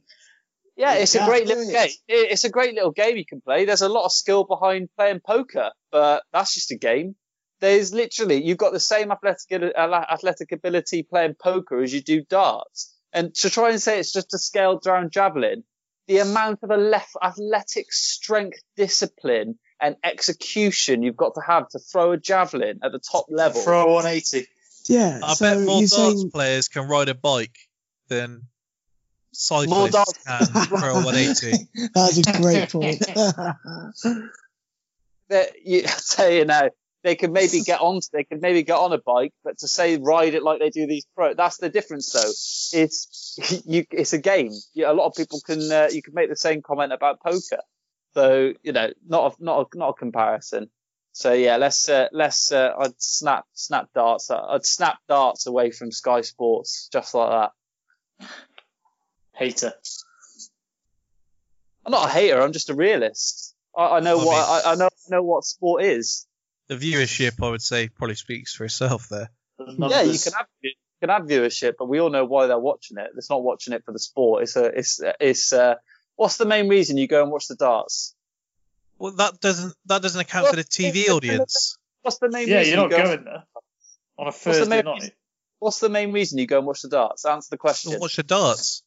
[0.76, 1.72] Yeah, You it's a great little it.
[1.72, 1.90] game.
[2.08, 3.64] It's a great little game you can play.
[3.64, 7.14] There's a lot of skill behind playing poker, but that's just a game.
[7.60, 12.94] There's literally you've got the same athletic athletic ability playing poker as you do darts,
[13.12, 15.64] and to try and say it's just a scaled down javelin,
[16.06, 16.76] the amount of a
[17.22, 23.00] athletic strength, discipline, and execution you've got to have to throw a javelin at the
[23.00, 23.60] top level.
[23.60, 24.46] Throw a 180.
[24.88, 25.20] Yeah.
[25.22, 27.58] I so bet more you're darts saying players can ride a bike
[28.08, 28.42] than More
[29.32, 31.68] cyclists darts- can throw a 180.
[31.94, 33.00] that's a great point.
[35.28, 36.70] that you say you know
[37.04, 39.96] they could maybe get on they could maybe get on a bike but to say
[39.98, 44.18] ride it like they do these pro that's the difference though it's you it's a
[44.18, 47.20] game yeah, a lot of people can uh, you can make the same comment about
[47.20, 47.60] poker
[48.14, 50.68] so you know not a, not a, not a comparison
[51.18, 55.90] so yeah let's uh, let's uh, i'd snap snap darts i'd snap darts away from
[55.90, 58.28] sky sports just like that
[59.34, 59.72] Hater.
[61.84, 64.72] i'm not a hater i'm just a realist i, I know I what mean- I,
[64.72, 66.26] I know know what sport is
[66.68, 69.30] The viewership, I would say, probably speaks for itself there.
[69.58, 72.98] yeah, you can have you can have viewership, but we all know why they're watching
[72.98, 73.08] it.
[73.16, 74.42] It's not watching it for the sport.
[74.42, 75.76] It's a it's it's uh,
[76.16, 78.14] what's the main reason you go and watch the darts?
[78.98, 81.76] Well, that doesn't that doesn't account for the TV audience.
[82.02, 83.04] What's the main Yeah, reason you're you not go?
[83.04, 83.44] going there
[84.18, 84.94] on a What's the Thursday main night.
[85.00, 85.12] reason-
[85.60, 87.24] What's the main reason you go and watch the darts?
[87.24, 87.98] Answer the question.
[87.98, 88.84] Watch the darts.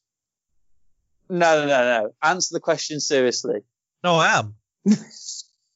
[1.28, 2.14] No, no, no, no.
[2.22, 3.60] Answer the question seriously.
[4.02, 4.54] No, I am.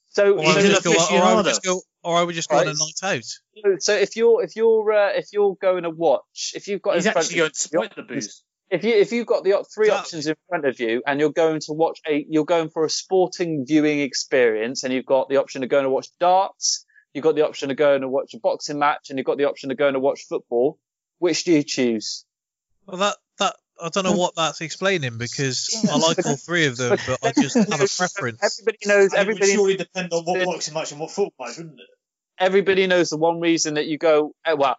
[0.09, 2.34] So, Or I so, would just go, or I would just go, or I would
[2.34, 2.76] just go on a Right.
[3.03, 3.20] night
[3.66, 3.82] out.
[3.82, 7.05] so if you're if you're uh, if you're going to watch, if you've got He's
[7.05, 8.43] in front actually going to spite the booze.
[8.71, 11.31] If you if you've got the three That- options in front of you and you're
[11.33, 15.37] going to watch a you're going for a sporting viewing experience and you've got the
[15.37, 18.39] option of going to watch darts you've got the option of going to watch a
[18.39, 20.79] boxing match and you've got the option of going to watch football
[21.19, 22.25] which do you choose
[22.87, 26.79] Well, that that I don't know what that's explaining because I like all three of
[26.79, 28.41] them, but I just have a preference.
[28.43, 31.47] everybody knows And it would everybody surely depend on what boxing match and what football
[31.47, 31.87] match, wouldn't it?
[32.39, 34.77] everybody knows the one reason that you go eh, well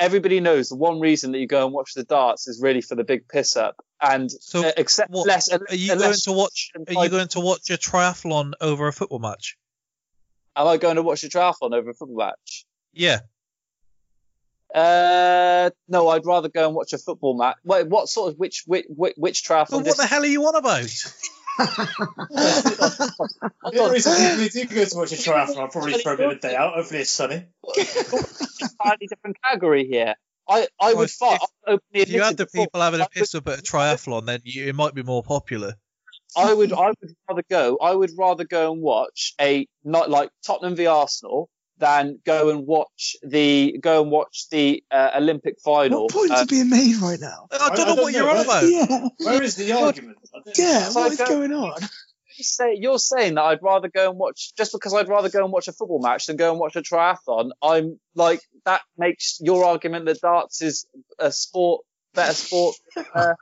[0.00, 2.96] everybody knows the one reason that you go and watch the darts is really for
[2.96, 6.72] the big piss up and So, uh, except what- less Are you going to watch?
[6.88, 9.56] Are you going to watch a triathlon over a football match?
[10.56, 13.20] am I going to watch a triathlon over a football match Yeah.
[14.74, 17.56] Uh, no, I'd rather go and watch a football match.
[17.64, 19.84] Wait, what sort of which which which, which triathlon?
[19.84, 20.90] What the hell are you on about?
[22.40, 26.26] The only reason we do go to watch a triathlon, I'll probably throw a bit
[26.26, 26.74] of a day out.
[26.74, 27.46] Hopefully it's sunny.
[28.60, 30.14] entirely different category here.
[30.48, 31.36] I I Well, would fight.
[31.36, 33.58] if- I've openly If you had the before, people having a would- piss up at
[33.60, 35.74] a triathlon, then you, it might be more popular.
[36.36, 37.76] I would I would rather go.
[37.80, 41.48] I would rather go and watch a not like Tottenham v Arsenal
[41.80, 46.02] than go and watch the go and watch the uh, Olympic final.
[46.04, 47.48] what points Uh, are being made right now?
[47.50, 48.38] I I don't know don't what you're know.
[48.38, 48.64] on about.
[48.68, 50.18] Yeah, Where is the argument?
[50.56, 50.84] Yeah.
[50.88, 51.80] So What I is going on?
[52.36, 55.42] you say you're saying that I'd rather go and watch just because I'd rather go
[55.44, 57.50] and watch a football match than go and watch a triathlon.
[57.62, 60.86] I'm like that makes your argument that darts is
[61.18, 61.82] a sport,
[62.14, 62.76] better sport.
[63.14, 63.34] Uh,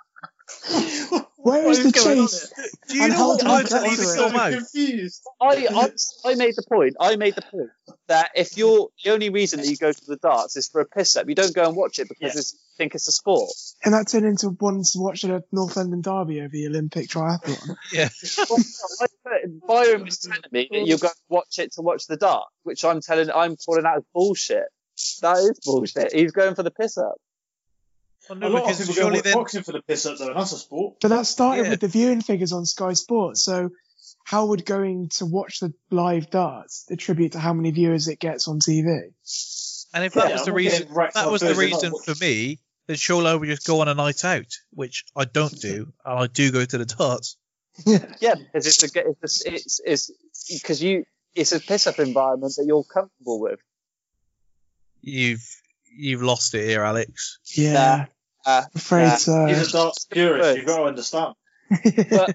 [1.48, 2.52] Where What is the is going on chase?
[2.88, 4.16] Do you And know what do time we to leave to the it?
[4.16, 4.52] film out?
[4.52, 5.22] confused.
[5.40, 6.96] I, I I made the point.
[7.00, 7.70] I made the point
[8.08, 10.86] that if you're the only reason that you go to the darts is for a
[10.86, 12.38] piss up, you don't go and watch it because Yeah.
[12.40, 13.50] it's, you think it's a sport.
[13.84, 17.76] And that turned into one's watching a North London derby over the Olympic triathlon.
[17.92, 18.08] Yeah.
[18.48, 18.58] Well,
[19.66, 22.84] Byron was telling me that you're going to watch it to watch the dart, which
[22.84, 24.64] I'm telling, I'm calling out as bullshit.
[25.22, 26.12] That is bullshit.
[26.12, 27.14] He's going for the piss up.
[28.28, 30.18] Well, A no, lot of people go surely watch then boxing for the piss up
[30.18, 30.96] though, and that's a sport.
[31.00, 31.70] But that started Yeah.
[31.70, 33.42] with the viewing figures on Sky Sports.
[33.42, 33.70] So
[34.24, 38.46] how would going to watch the live darts attribute to how many viewers it gets
[38.48, 39.12] on TV?
[39.94, 42.14] And if that was the I'm not reason, getting wrecked that was the reason for
[42.20, 45.92] me, then surely I would just go on a night out, which I don't do,
[46.04, 47.36] and I do go to the darts.
[47.86, 50.10] Yeah, because it's a, it's a, it's it's
[50.60, 51.04] because you
[51.36, 53.60] it's a piss up environment that you're comfortable with.
[55.00, 55.46] You've
[55.96, 57.38] you've lost it here, Alex.
[57.54, 58.06] Yeah,
[58.48, 59.44] Uh, afraid uh, so.
[59.44, 60.56] He's a darts purist.
[60.56, 61.34] You've got to understand.
[62.10, 62.34] but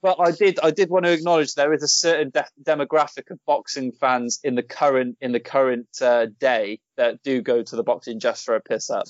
[0.00, 3.44] but I did I did want to acknowledge there is a certain de- demographic of
[3.44, 7.82] boxing fans in the current in the current uh, day that do go to the
[7.82, 9.06] boxing just for a piss up.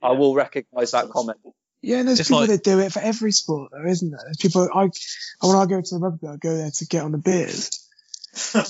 [0.00, 1.38] I will recognise that comment.
[1.82, 4.20] Yeah, and there's It's people like- that do it for every sport, though, isn't there?
[4.24, 4.70] There's people.
[4.74, 4.88] I
[5.46, 7.86] when I go to the rugby, I go there to get on the beers,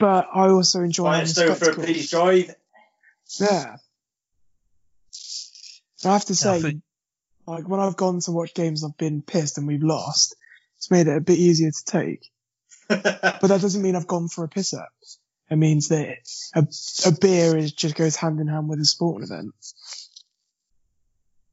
[0.00, 2.02] but I also enjoy Buy having a stone for a spectacle.
[2.08, 2.54] Drive.
[3.38, 3.76] Yeah.
[6.04, 6.82] I have to Yeah, say, think-
[7.46, 10.36] like when I've gone to watch games, I've been pissed and we've lost.
[10.78, 12.30] It's made it a bit easier to take,
[12.88, 13.02] but
[13.42, 14.88] that doesn't mean I've gone for a piss up.
[15.50, 16.16] It means that
[16.54, 16.66] a,
[17.06, 19.52] a beer is just goes hand in hand with a sporting event.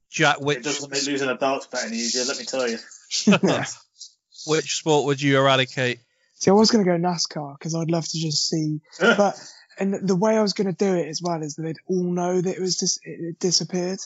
[0.09, 2.77] Jack, It which doesn't make losing a darts bet any easier, let me tell you.
[4.47, 5.99] which sport would you eradicate?
[6.35, 9.35] See, I was going to go NASCAR because I'd love to just see, but
[9.79, 12.03] and the way I was going to do it as well is that they'd all
[12.03, 13.99] know that it was dis- it it disappeared.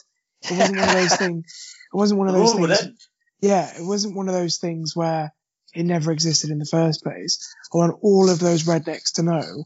[0.44, 1.74] It wasn't one of those things.
[1.92, 2.90] It wasn't one of those All with things.
[3.40, 3.46] it.
[3.48, 5.32] Yeah, it wasn't one of those things where
[5.74, 7.54] it never existed in the first place.
[7.72, 9.64] I want all of those rednecks to know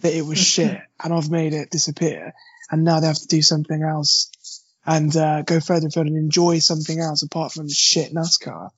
[0.00, 2.32] that it was shit and I've made it disappear.
[2.70, 4.30] And now they have to do something else
[4.86, 8.70] and uh, go further and further and enjoy something else apart from shit NASCAR.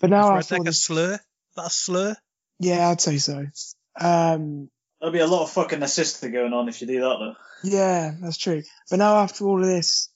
[0.00, 1.14] But now I Is feel redneck a slur?
[1.14, 1.20] Is
[1.56, 2.16] that a slur?
[2.58, 3.46] yeah, I'd say so.
[4.00, 4.68] Um,
[5.00, 7.34] There'll be a lot of fucking assisting going on if you do that though.
[7.62, 8.62] yeah, that's true.
[8.90, 10.08] But now after all of this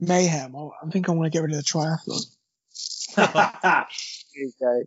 [0.00, 2.24] mayhem, I, I think I want to get rid of the triathlon.
[4.32, 4.82] Here you go.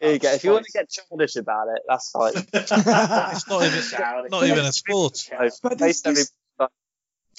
[0.00, 0.32] Here you go.
[0.32, 2.32] If you want to get childish about it, that's fine.
[2.52, 5.28] It's not even, not even a sport.
[5.62, 6.32] But this, this,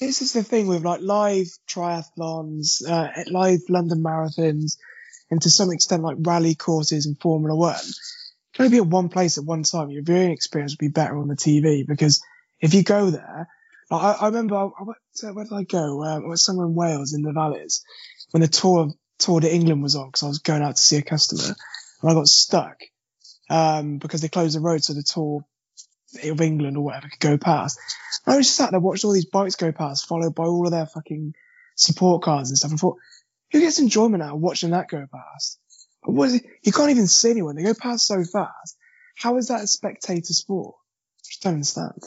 [0.00, 4.78] this is the thing with like live triathlons, uh, live London marathons,
[5.30, 7.74] and to some extent like rally courses and Formula One.
[7.74, 7.92] You
[8.54, 9.90] can only be at one place at one time.
[9.90, 12.22] Your viewing experience would be better on the TV because
[12.60, 13.46] if you go there, like,
[13.90, 16.04] I, I remember I, went to, where did I go?
[16.04, 17.82] Um, I was somewhere in Wales in the valleys
[18.32, 20.96] when the tour Tour de England was on because I was going out to see
[20.96, 21.56] a customer
[22.02, 22.78] and I got stuck
[23.50, 25.44] um, because they closed the road so the tour
[26.22, 27.78] of England or whatever could go past.
[28.24, 30.66] And I was just sat there watching all these bikes go past, followed by all
[30.66, 31.34] of their fucking
[31.74, 32.70] support cars and stuff.
[32.70, 32.98] And thought,
[33.50, 35.58] who gets enjoyment out of watching that go past?
[36.02, 36.44] But what is it?
[36.62, 37.56] You can't even see anyone.
[37.56, 38.76] They go past so fast.
[39.16, 40.76] How is that a spectator sport?
[40.76, 42.02] I just don't understand.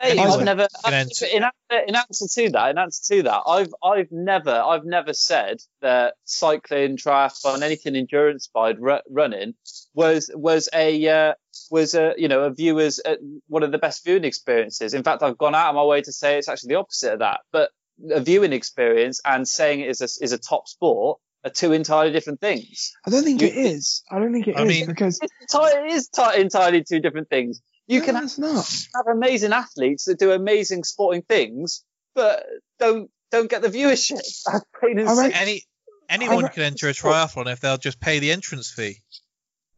[0.00, 2.70] Hey, I've I've never answer- in answer, in answer to that.
[2.70, 8.44] In answer to that, I've I've never I've never said that cycling, triathlon, anything endurance
[8.46, 9.54] inspired ru- running
[9.94, 11.34] was was a uh,
[11.70, 13.16] was a you know a viewer's uh,
[13.46, 14.94] one of the best viewing experiences.
[14.94, 17.18] In fact, I've gone out of my way to say it's actually the opposite of
[17.20, 17.40] that.
[17.52, 17.70] But
[18.10, 22.10] a viewing experience and saying it is a, is a top sport are two entirely
[22.10, 22.92] different things.
[23.06, 24.02] I don't think You- it is.
[24.10, 26.98] I don't think it is I mean- because It's enti- it is ti- entirely two
[27.00, 27.60] different things.
[27.86, 28.86] You No, can it's not.
[28.94, 32.44] have amazing athletes that do amazing sporting things, but
[32.78, 34.16] don't don't get the viewership.
[34.46, 35.62] That's plain and I reckon- Any
[36.08, 38.98] anyone can enter a triathlon if they'll just pay the entrance fee.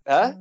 [0.07, 0.35] Huh?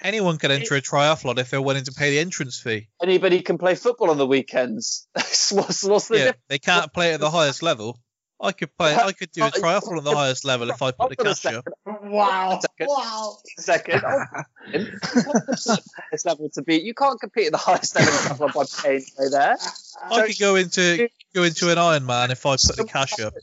[0.00, 2.88] Anyone can enter a triathlon if they're willing to pay the entrance fee.
[3.02, 5.08] Anybody can play football on the weekends.
[5.14, 6.42] what's, what's the Yeah, difference?
[6.48, 7.98] they can't play at the highest level.
[8.40, 8.94] I could play.
[8.94, 11.32] I could do a triathlon at the highest level if I put the Hold on
[11.32, 11.68] a cash up.
[12.04, 12.60] Wow.
[12.60, 12.86] Second.
[12.88, 13.36] Wow.
[13.56, 14.00] Second,
[15.12, 16.84] highest level to beat.
[16.84, 19.56] You can't compete at the highest level in triathlon by paying to go there.
[20.10, 23.34] I could go into go into an Ironman if I put the cash up.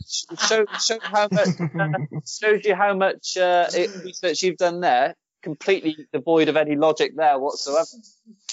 [0.48, 3.68] Show show how much uh, shows you how much uh,
[4.04, 5.16] research you've done there.
[5.41, 7.86] Completely devoid of any logic there whatsoever.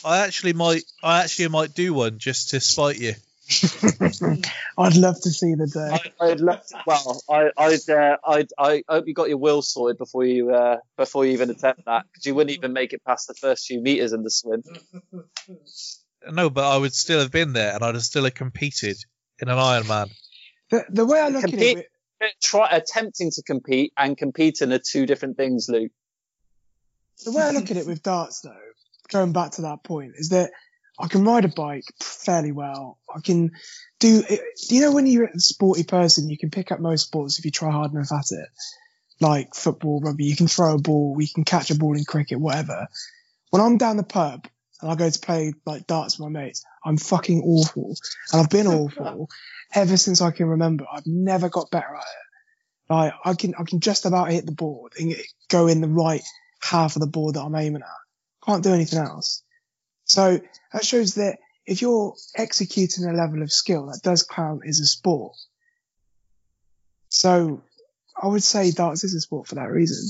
[0.04, 0.82] I actually might.
[1.02, 3.14] I actually might do one just to spite you.
[4.78, 6.12] I'd love to see the day.
[6.20, 9.62] I, I'd love to, well, I, I'd, uh, I'd, I hope you got your will
[9.62, 13.02] sorted before you, uh, before you even attempt that, because you wouldn't even make it
[13.04, 14.62] past the first few meters in the swim.
[16.30, 18.96] No, but I would still have been there, and I'd have still have competed
[19.40, 20.10] in an Ironman.
[20.70, 21.86] The, the way I look Compete- at it,
[22.40, 25.90] Try attempting to compete and competing are two different things, Luke.
[27.24, 28.54] the way I look at it with darts though,
[29.08, 30.52] going back to that point, is that
[30.98, 32.98] I can ride a bike fairly well.
[33.14, 33.52] I can
[33.98, 37.38] do, do you know when you're a sporty person, you can pick up most sports
[37.38, 38.48] if you try hard enough at it.
[39.20, 42.40] Like football, rugby, you can throw a ball, you can catch a ball in cricket,
[42.40, 42.88] whatever.
[43.50, 44.46] When I'm down the pub
[44.80, 47.94] and I go to play like darts with my mates, I'm fucking awful.
[48.32, 49.30] And I've been awful
[49.74, 50.86] ever since I can remember.
[50.92, 52.92] I've never got better at it.
[52.92, 55.14] Like I can, I can just about hit the board and
[55.48, 56.22] go in the right
[56.60, 58.46] half of the board that I'm aiming at.
[58.46, 59.41] Can't do anything else.
[60.12, 60.40] So
[60.74, 64.84] that shows that if you're executing a level of skill, that does count as a
[64.84, 65.34] sport.
[67.08, 67.62] So
[68.20, 70.06] I would say darts is a sport for that reason.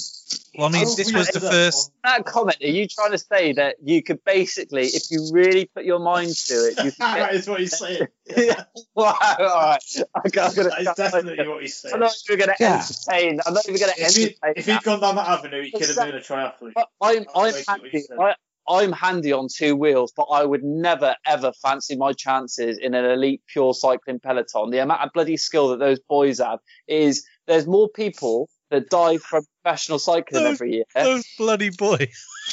[0.59, 1.93] Well, I mean, don't this was the first.
[2.03, 5.85] That comment, are you trying to say that you could basically, if you really put
[5.85, 8.09] your mind to it, you could that get, is what he's saying.
[8.37, 8.65] Yeah.
[8.97, 9.85] wow, alright.
[10.27, 11.95] Okay, I'm gonna, That is definitely what he's saying.
[11.95, 12.75] I'm not even going to Yeah.
[12.81, 15.71] entertain, I'm not even going to If, entertain if he'd gone down that avenue, he
[15.71, 16.73] could have been a triathlete.
[16.77, 18.19] I- I'm, I'm, That's basically what he handy, said.
[18.19, 18.35] I,
[18.69, 23.05] I'm handy on two wheels, but I would never ever fancy my chances in an
[23.05, 24.71] elite pure cycling peloton.
[24.71, 29.19] The amount of bloody skill that those boys have is there's more people that die
[29.19, 30.85] from professional cycling Those- every year.
[30.95, 32.09] Those bloody boys.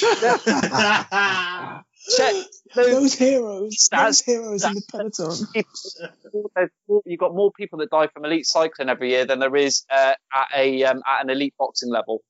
[2.16, 2.34] Check
[2.74, 5.46] those Those heroes, That's- those heroes in the peloton.
[5.52, 9.38] people, there's more- you've got more people that die from elite cycling every year than
[9.38, 12.22] there is uh, at a um, at an elite boxing level.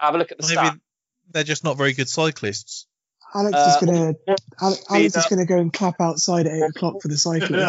[0.00, 0.80] Have a look at the Maybe stats.
[1.30, 2.86] they're just not very good cyclists.
[3.34, 4.14] Alex Uh, is gonna,
[4.62, 7.68] Ale- Alex is gonna go and clap outside at eight o'clock for the cycling.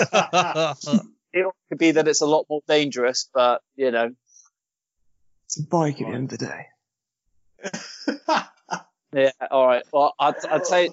[1.31, 4.09] It could be that it's a lot more dangerous, but you know,
[5.45, 6.65] It's a bike at the end of the day.
[9.13, 9.31] yeah.
[9.51, 9.83] All right.
[9.93, 10.89] Well, I'd, I'd say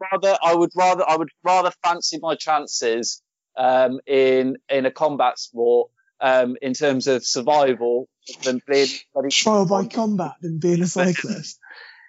[0.00, 3.22] rather I would rather I would rather fancy my chances
[3.56, 5.90] um, in in a combat sport
[6.20, 8.08] um, in terms of survival
[8.42, 11.60] than being bloody Trial by combat than being a cyclist.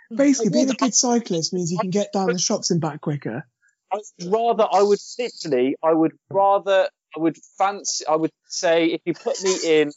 [0.15, 3.45] Basically, being a good cyclist means you can get down the shops and back quicker.
[3.91, 8.87] I would rather I would literally I would rather I would fancy I would say
[8.87, 9.91] if you put me in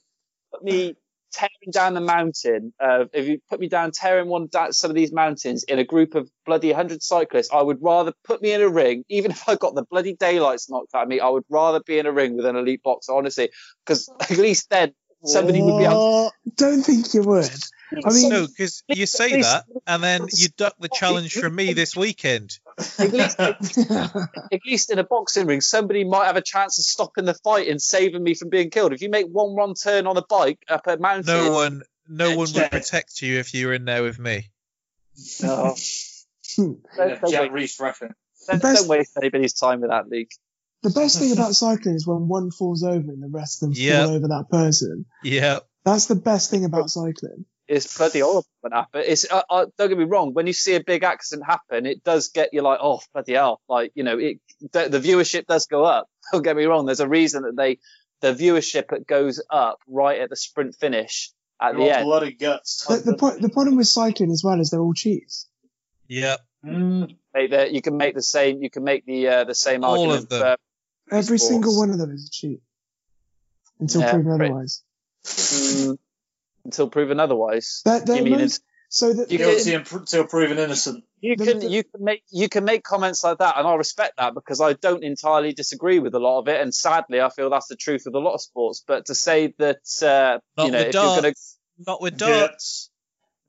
[0.53, 0.95] put me
[1.33, 4.97] tearing down the mountain uh, if you put me down tearing one down some of
[4.97, 8.61] these mountains in a group of bloody 100 cyclists I would rather put me in
[8.61, 11.45] a ring even if I got the bloody daylights knocked out of me I would
[11.49, 13.51] rather be in a ring with an elite boxer honestly
[13.85, 14.93] because at least then
[15.25, 17.51] somebody would be able Don't think you would.
[17.93, 21.73] I mean, no, because you say that, and then you duck the challenge from me
[21.73, 22.59] this weekend.
[22.99, 27.25] at least, at least in a boxing ring, somebody might have a chance of stopping
[27.25, 28.93] the fight and saving me from being killed.
[28.93, 32.37] If you make one wrong turn on a bike up a mountain, No one, no
[32.37, 34.51] one would protect you if you were in there with me.
[35.43, 35.75] No.
[36.59, 36.65] Yeah,
[36.97, 38.15] Don't, don't, Jack waste, Reese reference.
[38.49, 40.31] don't, best- don't waste anybody's time with that, league.
[40.83, 43.77] the best thing about cycling is when one falls over and the rest of them
[43.79, 44.05] Yeah.
[44.07, 45.05] fall over that person.
[45.23, 47.45] Yeah, That's the best thing about cycling.
[47.71, 49.05] It's bloody horrible when it happens.
[49.07, 50.35] It's uh, uh, don't get me wrong.
[50.35, 53.61] When you see a big accident happen, it does get you like, oh bloody hell!
[53.69, 54.41] Like you know, it
[54.73, 56.09] the, the viewership does go up.
[56.33, 56.85] Don't get me wrong.
[56.87, 57.79] There's a reason that they
[58.21, 61.31] the viewership it goes up right at the sprint finish
[61.63, 62.05] at You the want end.
[62.07, 62.85] blood and guts.
[62.87, 65.49] The, the, pro- the problem with cycling as well is they're all cheats.
[66.09, 66.37] yeah.
[66.67, 68.63] Mm, Make the, you can make the same.
[68.63, 70.25] You can make the uh, the same All argument.
[70.25, 70.41] of them.
[71.09, 71.49] for- Every Sports.
[71.49, 72.61] single one of them is a cheat.
[73.79, 74.83] Until Yeah, proven otherwise.
[75.25, 75.99] mm,
[76.71, 77.83] until proven otherwise.
[77.85, 78.63] They're, they're You mean most-
[78.93, 81.05] so that You the- can- guilty until proven innocent.
[81.21, 84.15] You can the- you can make you can make comments like that, and I respect
[84.19, 87.51] that because I don't entirely disagree with a lot of it, and sadly, I feel
[87.51, 88.83] that's the truth with a lot of sports.
[88.87, 91.33] But to say that uh, you know with if you're gonna.
[91.87, 92.90] Not with darts.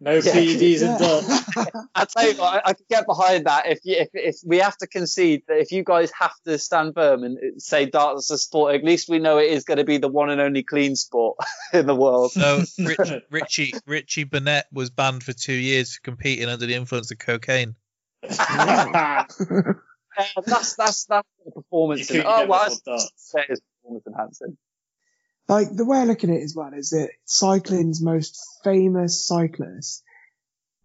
[0.03, 0.21] No Yeah.
[0.33, 0.97] PEDs and Yeah.
[0.97, 1.75] darts.
[1.95, 3.67] I tell you, what, I, I can get behind that.
[3.67, 6.95] If, you, if if we have to concede that if you guys have to stand
[6.95, 9.83] firm and say darts is a sport, at least we know it is going to
[9.83, 11.37] be the one and only clean sport
[11.73, 12.31] in the world.
[12.35, 17.11] No, Rich, Richie Richie Burnett was banned for two years for competing under the influence
[17.11, 17.75] of cocaine.
[18.23, 19.23] Uh,
[20.45, 22.09] that's that's that's the performance.
[22.09, 23.11] You in- couldn't oh well, much more darts.
[23.17, 24.57] say it's performance enhancing.
[25.51, 30.03] Like the way I look at it as well is that cycling's most famous cyclist,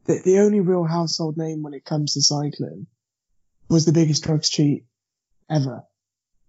[0.05, 2.87] the, the only real household name when it comes to cycling,
[3.69, 4.85] was the biggest drugs cheat
[5.51, 5.85] ever.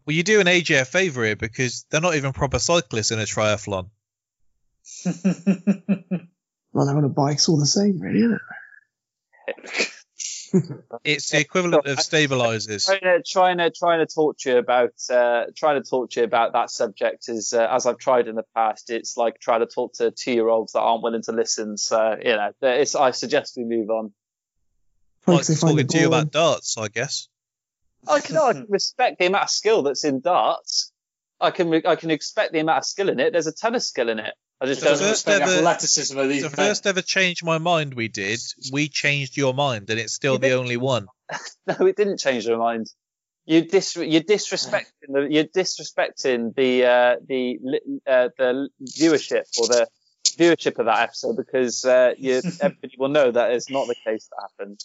[0.05, 3.19] Well, you do an AJ a favour here because they're not even proper cyclists in
[3.19, 3.89] a triathlon.
[6.77, 8.39] Well, they're on a bike, it's all the same, really, isn't
[9.47, 9.89] it?
[11.03, 12.85] It's the equivalent of stabilizers.
[12.85, 16.21] trying to trying to trying to talk to you about uh, trying to talk to
[16.21, 18.89] you about that subject is uh, as I've tried in the past.
[18.89, 21.77] It's like trying to talk to two year olds that aren't willing to listen.
[21.77, 24.13] So you know, it's, I suggest we move on.
[25.25, 27.27] Like Folks, they find talking to you about darts, I guess.
[28.07, 30.91] I can, I can respect the amount of skill that's in darts.
[31.39, 33.33] I can I can expect the amount of skill in it.
[33.33, 34.33] There's a ton of skill in it.
[34.59, 36.55] I just The don't first the ever- athleticism of these The men.
[36.67, 38.39] first ever change my mind we did,
[38.71, 41.07] we changed your mind, and it's still the only one.
[41.67, 42.87] No, it didn't change your mind.
[43.45, 47.59] You dis you're disrespecting the you're disrespecting the uh, the
[48.07, 49.87] uh, the viewership or the
[50.37, 54.29] viewership of that episode because uh, you, everybody will know that is not the case
[54.29, 54.79] that happened.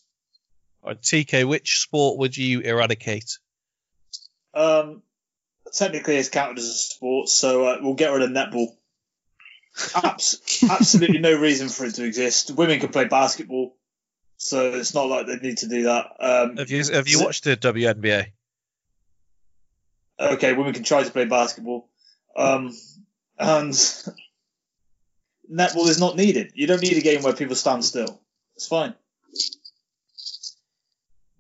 [0.82, 3.38] All right, TK, which sport would you eradicate?
[4.54, 5.02] Um,
[5.72, 8.68] technically, it's counted as a sport, so uh, we'll get rid of netball.
[9.94, 12.50] Abs- absolutely no reason for it to exist.
[12.50, 13.74] Women can play basketball,
[14.36, 16.06] so it's not like they need to do that.
[16.20, 18.26] Um, Have you have you so- watched the WNBA?
[20.20, 21.88] okay, women can try to play basketball,
[22.36, 22.76] um,
[23.38, 23.72] and
[25.50, 26.52] netball is not needed.
[26.54, 28.20] You don't need a game where people stand still.
[28.56, 28.94] It's fine.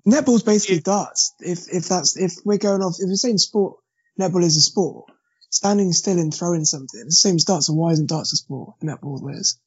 [0.06, 1.34] Netball's basically darts.
[1.38, 3.76] If if that's if we're going off if we're saying sport,
[4.18, 5.11] netball is a sport.
[5.52, 7.66] Standing still and throwing something, it's the same as darts.
[7.66, 8.74] So why isn't darts a sport?
[8.80, 9.60] in Netball is.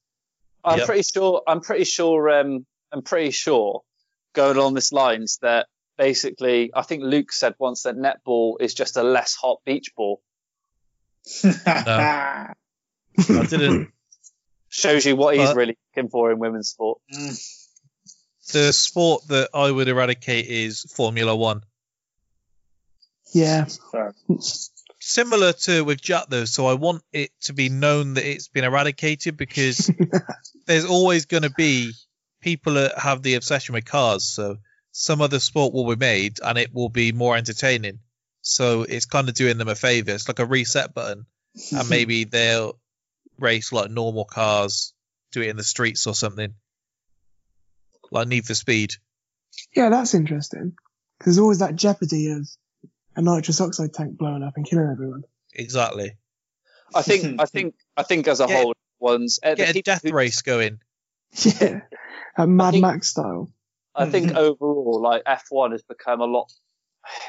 [0.64, 0.88] I'm Yep.
[0.88, 1.44] pretty sure.
[1.48, 2.28] I'm pretty sure.
[2.40, 3.84] Um, I'm pretty sure.
[4.34, 8.98] Going along this lines, that basically, I think Luke said once that netball is just
[8.98, 10.22] a less hot beach ball.
[11.45, 12.56] I
[13.18, 13.91] didn't.
[14.70, 16.99] Shows you what he's But- really looking for in women's sport.
[18.52, 21.62] The sport that I would eradicate is Formula One.
[23.34, 23.68] Yeah.
[25.07, 28.64] Similar to with Jack though, so I want it to be known that it's been
[28.64, 29.91] eradicated because
[30.65, 31.94] there's always going to be
[32.41, 34.23] people that have the obsession with cars.
[34.23, 34.57] So
[34.91, 37.99] some other sport will be made and it will be more entertaining.
[38.41, 40.10] So it's kind of doing them a favor.
[40.10, 41.27] It's like a reset button,
[41.72, 42.80] and maybe they'll
[43.38, 44.91] race like normal cars,
[45.32, 46.56] do it in the streets or something,
[48.10, 48.95] like Need for Speed.
[49.76, 50.73] Yeah, that's interesting.
[51.19, 52.48] Because there's always that jeopardy of
[53.16, 55.24] a nitrous oxide tank blowing up and killing everyone.
[55.54, 56.18] Exactly.
[56.94, 59.82] I think I think I think as a Get- whole, ones uh, the Get a
[59.82, 60.80] death who- race going.
[61.44, 61.82] Yeah.
[62.38, 63.52] a Mad think- Max style.
[63.98, 66.52] I think overall, like F1 has become a lot.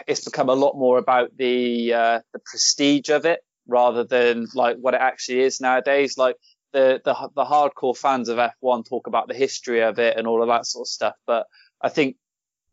[0.09, 4.77] It's become a lot more about the uh, the prestige of it rather than like
[4.81, 6.19] what it actually is nowadays.
[6.19, 6.35] Like
[6.73, 10.43] the the the hardcore fans of F1 talk about the history of it and all
[10.43, 11.15] of that sort of stuff.
[11.25, 11.47] But
[11.81, 12.17] I think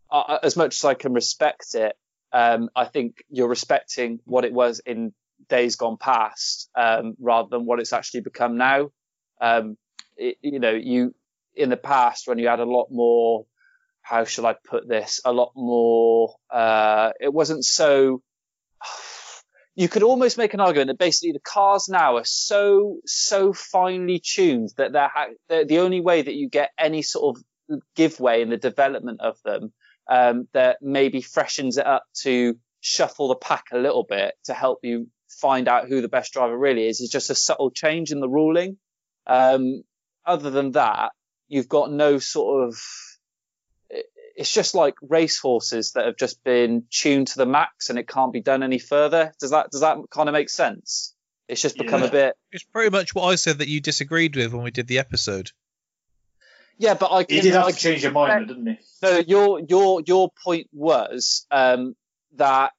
[0.09, 1.95] uh, as much as I can respect it,
[2.33, 5.13] um, I think you're respecting what it was in
[5.49, 8.89] days gone past um, rather than what it's actually become now.
[9.39, 9.77] Um,
[10.17, 11.13] it, you know, you
[11.55, 13.45] in the past when you had a lot more
[14.03, 15.21] how shall I put this?
[15.25, 16.35] A lot more.
[16.51, 18.21] Uh, it wasn't so.
[19.75, 24.19] You could almost make an argument that basically the cars now are so so finely
[24.19, 25.09] tuned that they're,
[25.49, 29.35] they're the only way that you get any sort of giveaway in the development of
[29.43, 29.73] them
[30.07, 34.79] um, that maybe freshens it up to shuffle the pack a little bit to help
[34.83, 36.99] you find out who the best driver really is.
[37.01, 38.77] Is just a subtle change in the ruling.
[39.25, 39.83] Um,
[40.25, 41.11] other than that,
[41.47, 42.75] you've got no sort of
[44.35, 48.07] it's just like race horses that have just been tuned to the max and it
[48.07, 49.31] can't be done any further.
[49.39, 51.13] Does that does that kind of make sense?
[51.47, 52.07] It's just become Yeah.
[52.07, 54.87] a bit It's pretty much what I said that you disagreed with when we did
[54.87, 55.51] the episode.
[56.77, 58.77] Yeah, but I He did have I to change your mind, though, didn't he?
[59.01, 61.95] No, your your your point was um,
[62.35, 62.71] that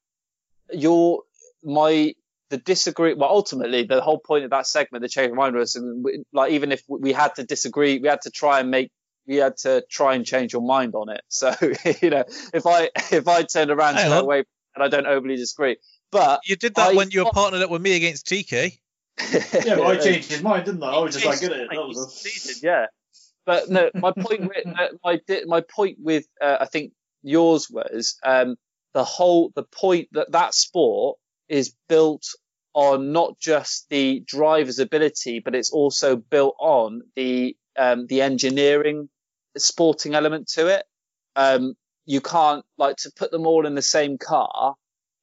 [0.73, 1.23] your
[1.63, 2.15] my
[2.51, 3.15] the disagree.
[3.15, 6.25] Well, ultimately, the whole point of that segment, the change of mind was and we-
[6.33, 8.91] like even if we had to disagree, we had to try and make
[9.27, 11.23] we had to try and change your mind on it.
[11.29, 11.55] So
[12.03, 14.45] you know, if I if I turned around Hang straight away
[14.75, 15.77] and I don't overly disagree,
[16.11, 18.79] but You did that I when you were partnered up with me against TK.
[19.65, 20.89] Yeah, but I changed his mind, didn't I?
[20.89, 21.69] I was just like, get it.
[21.71, 22.05] That was all.
[22.07, 22.87] Conceded, yeah.
[23.47, 24.67] But no, my point with
[25.03, 26.93] my my point with uh, I think
[27.23, 28.57] yours was um,
[28.93, 31.19] the whole the point that that sport
[31.49, 32.27] is built
[32.75, 39.09] on not just the driver's ability, but it's also built on the um, the engineering
[39.57, 40.85] sporting element to it.
[41.37, 41.75] Um,
[42.07, 44.75] you can't like to put them all in the same car.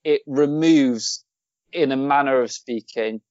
[0.04, 1.24] It removes,
[1.72, 3.22] in a manner of speaking,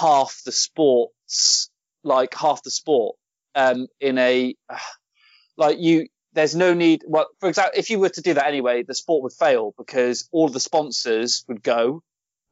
[0.00, 1.70] half the sports,
[2.04, 3.16] like half the sport,
[3.54, 4.54] um, in a,
[5.56, 8.82] like you, there's no need, well, for example, if you were to do that anyway,
[8.82, 12.02] the sport would fail because all the sponsors would go.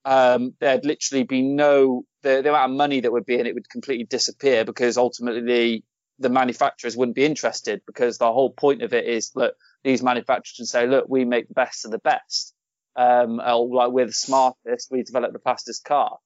[0.05, 3.55] Um, there'd literally be no, the, the amount of money that would be in it
[3.55, 5.85] would completely disappear because ultimately
[6.19, 9.55] the manufacturers wouldn't be interested because the whole point of it is, look,
[9.85, 12.55] these manufacturers can say, look, we make the best of the best.
[12.97, 16.19] Um, like we're the smartest, we develop the fastest car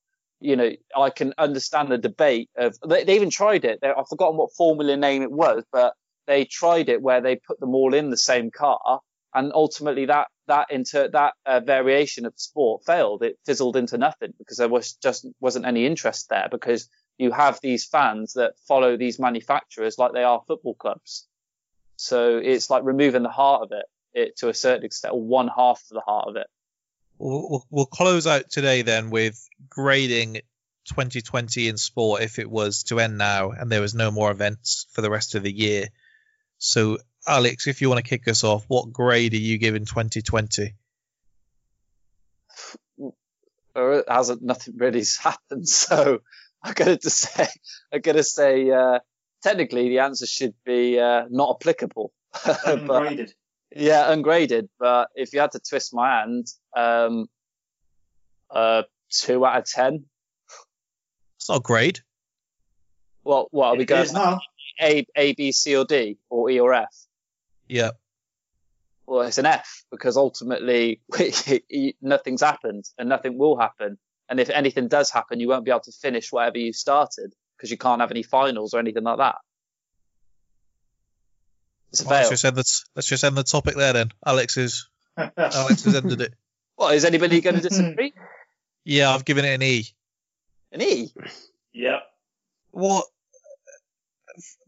[0.42, 3.80] you know, I can understand the debate of they, they even tried it.
[3.80, 5.94] They, I've forgotten what formula name it was, but
[6.26, 9.00] they tried it where they put them all in the same car,
[9.34, 13.22] and ultimately that that inter that uh, variation of sport failed.
[13.22, 16.88] It fizzled into nothing because there was just wasn't any interest there because
[17.18, 21.26] you have these fans that follow these manufacturers like they are football clubs.
[21.96, 25.48] So it's like removing the heart of it, it to a certain extent, or one
[25.48, 26.46] half of the heart of it.
[27.22, 30.40] We'll, we'll, we'll close out today then with grading
[30.86, 34.88] 2020 in sport if it was to end now and there was no more events
[34.90, 35.86] for the rest of the year.
[36.58, 40.74] So, Alex, if you want to kick us off, what grade are you giving 2020?
[43.76, 46.22] There hasn't nothing really happened, so
[46.60, 47.46] I gotta to say,
[47.92, 48.98] I gotta say, uh,
[49.44, 52.12] technically the answer should be uh, not applicable.
[52.44, 53.32] but Ungraded.
[53.74, 54.68] Yeah, ungraded.
[54.78, 56.46] But if you had to twist my hand,
[56.76, 57.26] um,
[58.50, 60.04] uh, two out of ten.
[61.36, 62.00] It's not a grade.
[63.22, 63.48] What?
[63.52, 64.02] What are we It going?
[64.02, 64.40] is now.
[64.80, 66.94] A, A, B, C, or D, or E, or F?
[67.68, 67.90] Yeah.
[69.06, 71.00] Well, it's an F because ultimately
[72.00, 73.98] nothing's happened and nothing will happen.
[74.28, 77.70] And if anything does happen, you won't be able to finish whatever you started because
[77.70, 79.36] you can't have any finals or anything like that.
[81.92, 84.12] It's a Well, let's just end the let's just end the topic there then.
[84.24, 86.34] Alex is Alex has ended it.
[86.76, 88.12] What is anybody going to disagree?
[88.84, 89.86] Yeah, I've given it an E.
[90.72, 91.12] An E.
[91.74, 92.02] Yep.
[92.70, 93.04] What?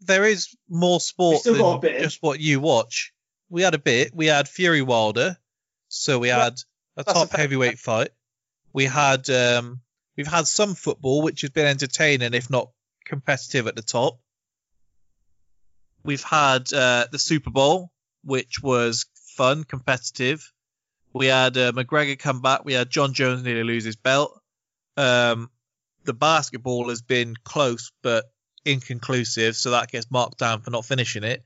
[0.00, 2.02] There is more sport still than got a bit.
[2.02, 3.12] just what you watch.
[3.48, 4.14] We had a bit.
[4.14, 5.38] We had Fury Wilder,
[5.88, 6.56] so we had a
[6.96, 8.10] that's a top fair- heavyweight fight.
[8.74, 9.80] We had um,
[10.16, 12.70] we've had some football, which has been entertaining, if not
[13.06, 14.18] competitive, at the top.
[16.04, 17.90] We've had uh, the Super Bowl,
[18.22, 19.06] which was
[19.36, 20.52] fun, competitive.
[21.12, 22.64] We had uh, McGregor come back.
[22.64, 24.40] We had Jon Jones nearly lose his belt.
[24.96, 25.50] Um,
[26.04, 28.26] the basketball has been close but
[28.64, 31.42] inconclusive, so that gets marked down for not finishing it.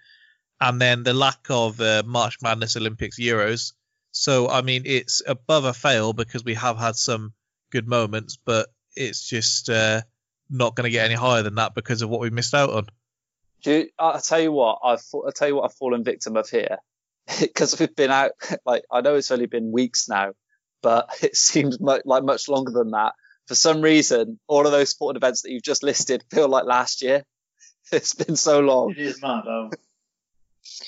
[0.60, 3.72] And then the lack of uh, March Madness, Olympics, Euros.
[4.10, 7.32] So I mean, it's above a fail because we have had some
[7.70, 10.02] good moments, but it's just uh,
[10.50, 12.86] not going to get any higher than that because of what we missed out on.
[13.62, 16.48] Do you, I'll tell you what I've I'll tell you what I've fallen victim of
[16.48, 16.78] here
[17.40, 18.32] because we've been out
[18.64, 20.32] like I know it's only been weeks now,
[20.82, 23.12] but it seems mu- like much longer than that.
[23.46, 27.02] For some reason, all of those sporting events that you've just listed feel like last
[27.02, 27.24] year.
[27.90, 28.90] It's been so long.
[28.90, 29.46] It is mad.
[29.48, 29.70] Um,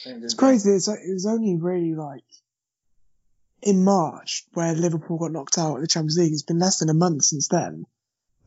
[0.05, 0.73] It's crazy.
[0.73, 2.25] It's, it was only really like
[3.63, 6.33] in March where Liverpool got knocked out at the Champions League.
[6.33, 7.87] It's been less than a month since then.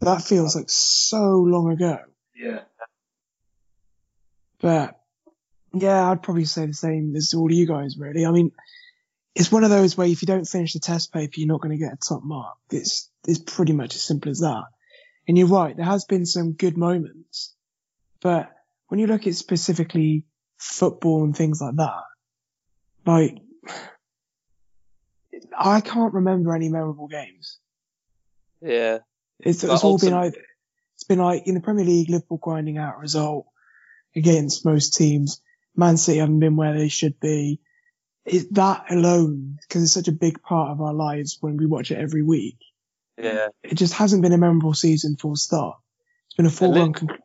[0.02, 1.98] That feels like so long ago.
[2.36, 2.60] Yeah.
[4.64, 4.98] But
[5.74, 8.26] yeah, I'd probably say the same as all of you guys, really.
[8.26, 8.54] I mean,
[9.36, 11.78] it's one of those where if you don't finish the test paper, you're not going
[11.78, 12.56] to get a top mark.
[12.72, 14.64] It's, it's pretty much as simple as that.
[15.28, 17.54] And you're right, there has been some good moments,
[18.22, 18.52] but
[18.88, 20.24] when you look at specifically
[20.58, 22.04] football and things like that,
[23.06, 23.38] like,
[25.58, 27.60] I can't remember any memorable games.
[28.62, 29.00] Yeah.
[29.42, 30.42] It's, it's all been either,
[30.96, 33.48] it's been like in the Premier League, Liverpool grinding out a result
[34.16, 35.42] against most teams.
[35.76, 37.60] Man City haven't been where they should be.
[38.26, 41.92] It, that alone, because it's such a big part of our lives when we watch
[41.92, 42.58] it every week,
[43.18, 43.48] Yeah.
[43.64, 45.78] it just hasn't been a memorable season full start.
[46.28, 47.24] It's been a foregone conclusion.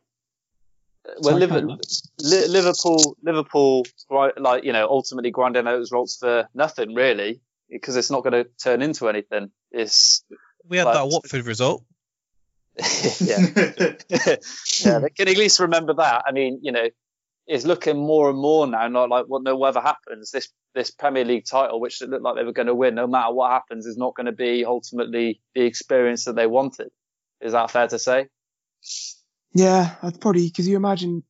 [1.05, 1.79] Well, Sorry, Liver- carry on.
[2.19, 7.41] Li- Liverpool, Liverpool, right, like you know, ultimately grinding out those results for nothing really,
[7.69, 9.51] because it's not going to turn into anything.
[9.71, 10.23] It's
[10.67, 11.83] We had like- that Watford result.
[13.19, 13.93] yeah,
[14.85, 14.99] yeah.
[14.99, 16.23] They can at least remember that.
[16.25, 16.87] I mean, you know,
[17.47, 20.31] it's looking more and more now, not like what no whatever happens.
[20.31, 23.07] This this Premier League title, which it looked like they were going to win, no
[23.07, 26.89] matter what happens, is not going to be ultimately the experience that they wanted.
[27.41, 28.27] Is that fair to say?
[29.53, 31.23] Yeah, I'd probably, because you imagine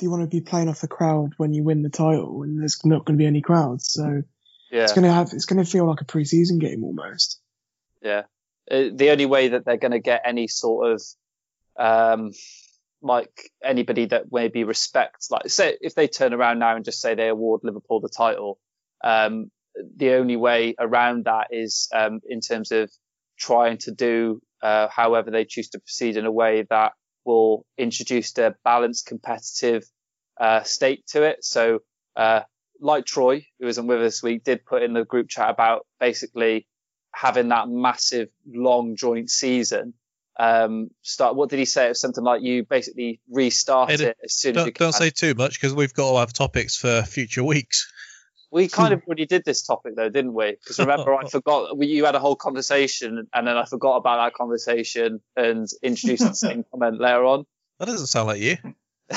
[0.00, 2.80] you want to be playing off the crowd when you win the title and there's
[2.84, 3.92] not going to be any crowds.
[3.92, 4.22] So
[4.70, 4.82] Yeah.
[4.82, 7.40] it's going to have, it's going to feel like a pre-season game almost.
[8.02, 8.22] Yeah.
[8.70, 11.02] Uh, the only way that they're going to get any sort of,
[11.78, 12.32] um,
[13.02, 17.14] like anybody that maybe respects, like say if they turn around now and just say
[17.14, 18.58] they award Liverpool the title,
[19.04, 19.50] um,
[19.96, 22.90] the only way around that is, um, in terms of
[23.38, 26.92] trying to do, uh, however they choose to proceed in a way that
[27.24, 29.84] will introduce a balanced competitive,
[30.40, 31.44] uh, state to it.
[31.44, 31.80] So,
[32.16, 32.40] uh,
[32.80, 36.66] like Troy, who isn't with us we did put in the group chat about basically
[37.16, 39.94] having that massive long joint season.
[40.38, 41.34] Um, start.
[41.34, 41.86] What did he say?
[41.86, 44.84] It was something like you basically restart Hey, it as soon as you Don't, can.
[44.84, 47.90] don't say too much because we've got to have topics for future weeks.
[48.50, 50.50] We kind of already did this topic though, didn't we?
[50.52, 51.74] Because remember, I forgot.
[51.76, 56.28] We, you had a whole conversation, and then I forgot about that conversation and introduced
[56.28, 57.46] the same comment later on.
[57.78, 58.58] That doesn't sound like you.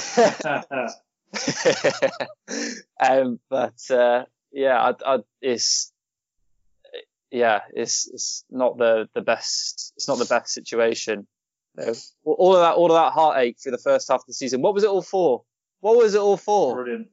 [2.99, 4.23] um, but uh,
[4.53, 5.91] yeah, I, I, it's
[7.31, 9.93] yeah, it's it's not the the best.
[9.95, 11.27] It's not the best situation.
[11.75, 11.93] No.
[12.23, 14.61] All of that, all of that heartache through the first half of the season.
[14.61, 15.43] What was it all for?
[15.81, 16.75] What was it all for?
[16.75, 17.07] Brilliant.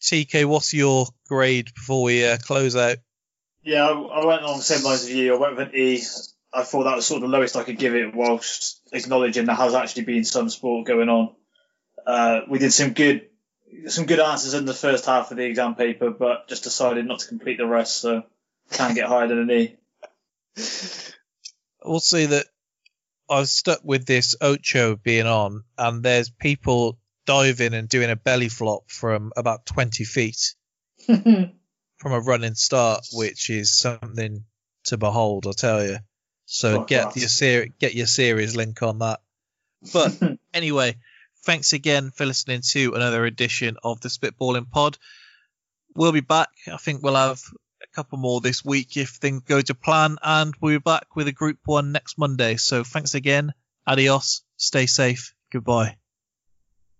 [0.00, 2.98] TK, what's your grade before we uh, close out?
[3.62, 5.34] Yeah, I, I went along the same lines as you.
[5.34, 6.02] I went with an E.
[6.52, 9.56] I thought that was sort of the lowest I could give it, whilst acknowledging there
[9.56, 11.34] has actually been some sport going on.
[12.06, 13.28] Uh, we did some good,
[13.88, 17.18] some good answers in the first half of the exam paper, but just decided not
[17.18, 18.22] to complete the rest, so
[18.72, 19.76] can't get higher than a knee.
[21.84, 22.46] We'll see that
[23.28, 28.16] I was stuck with this Ocho being on, and there's people diving and doing a
[28.16, 30.54] belly flop from about 20 feet
[31.06, 31.52] from
[32.04, 34.44] a running start, which is something
[34.84, 35.98] to behold, I'll tell you.
[36.46, 39.20] So Oh, get your ser- get your series link on that.
[39.92, 40.16] But
[40.54, 40.96] anyway,
[41.44, 44.96] thanks again for listening to another edition of the Spitballing Pod.
[45.96, 46.48] We'll be back.
[46.72, 47.40] I think we'll have
[47.96, 51.32] couple more this week if things go to plan, and we'll be back with a
[51.32, 52.56] group one next Monday.
[52.56, 53.54] So thanks again.
[53.86, 54.42] Adios.
[54.58, 55.34] Stay safe.
[55.50, 55.96] Goodbye.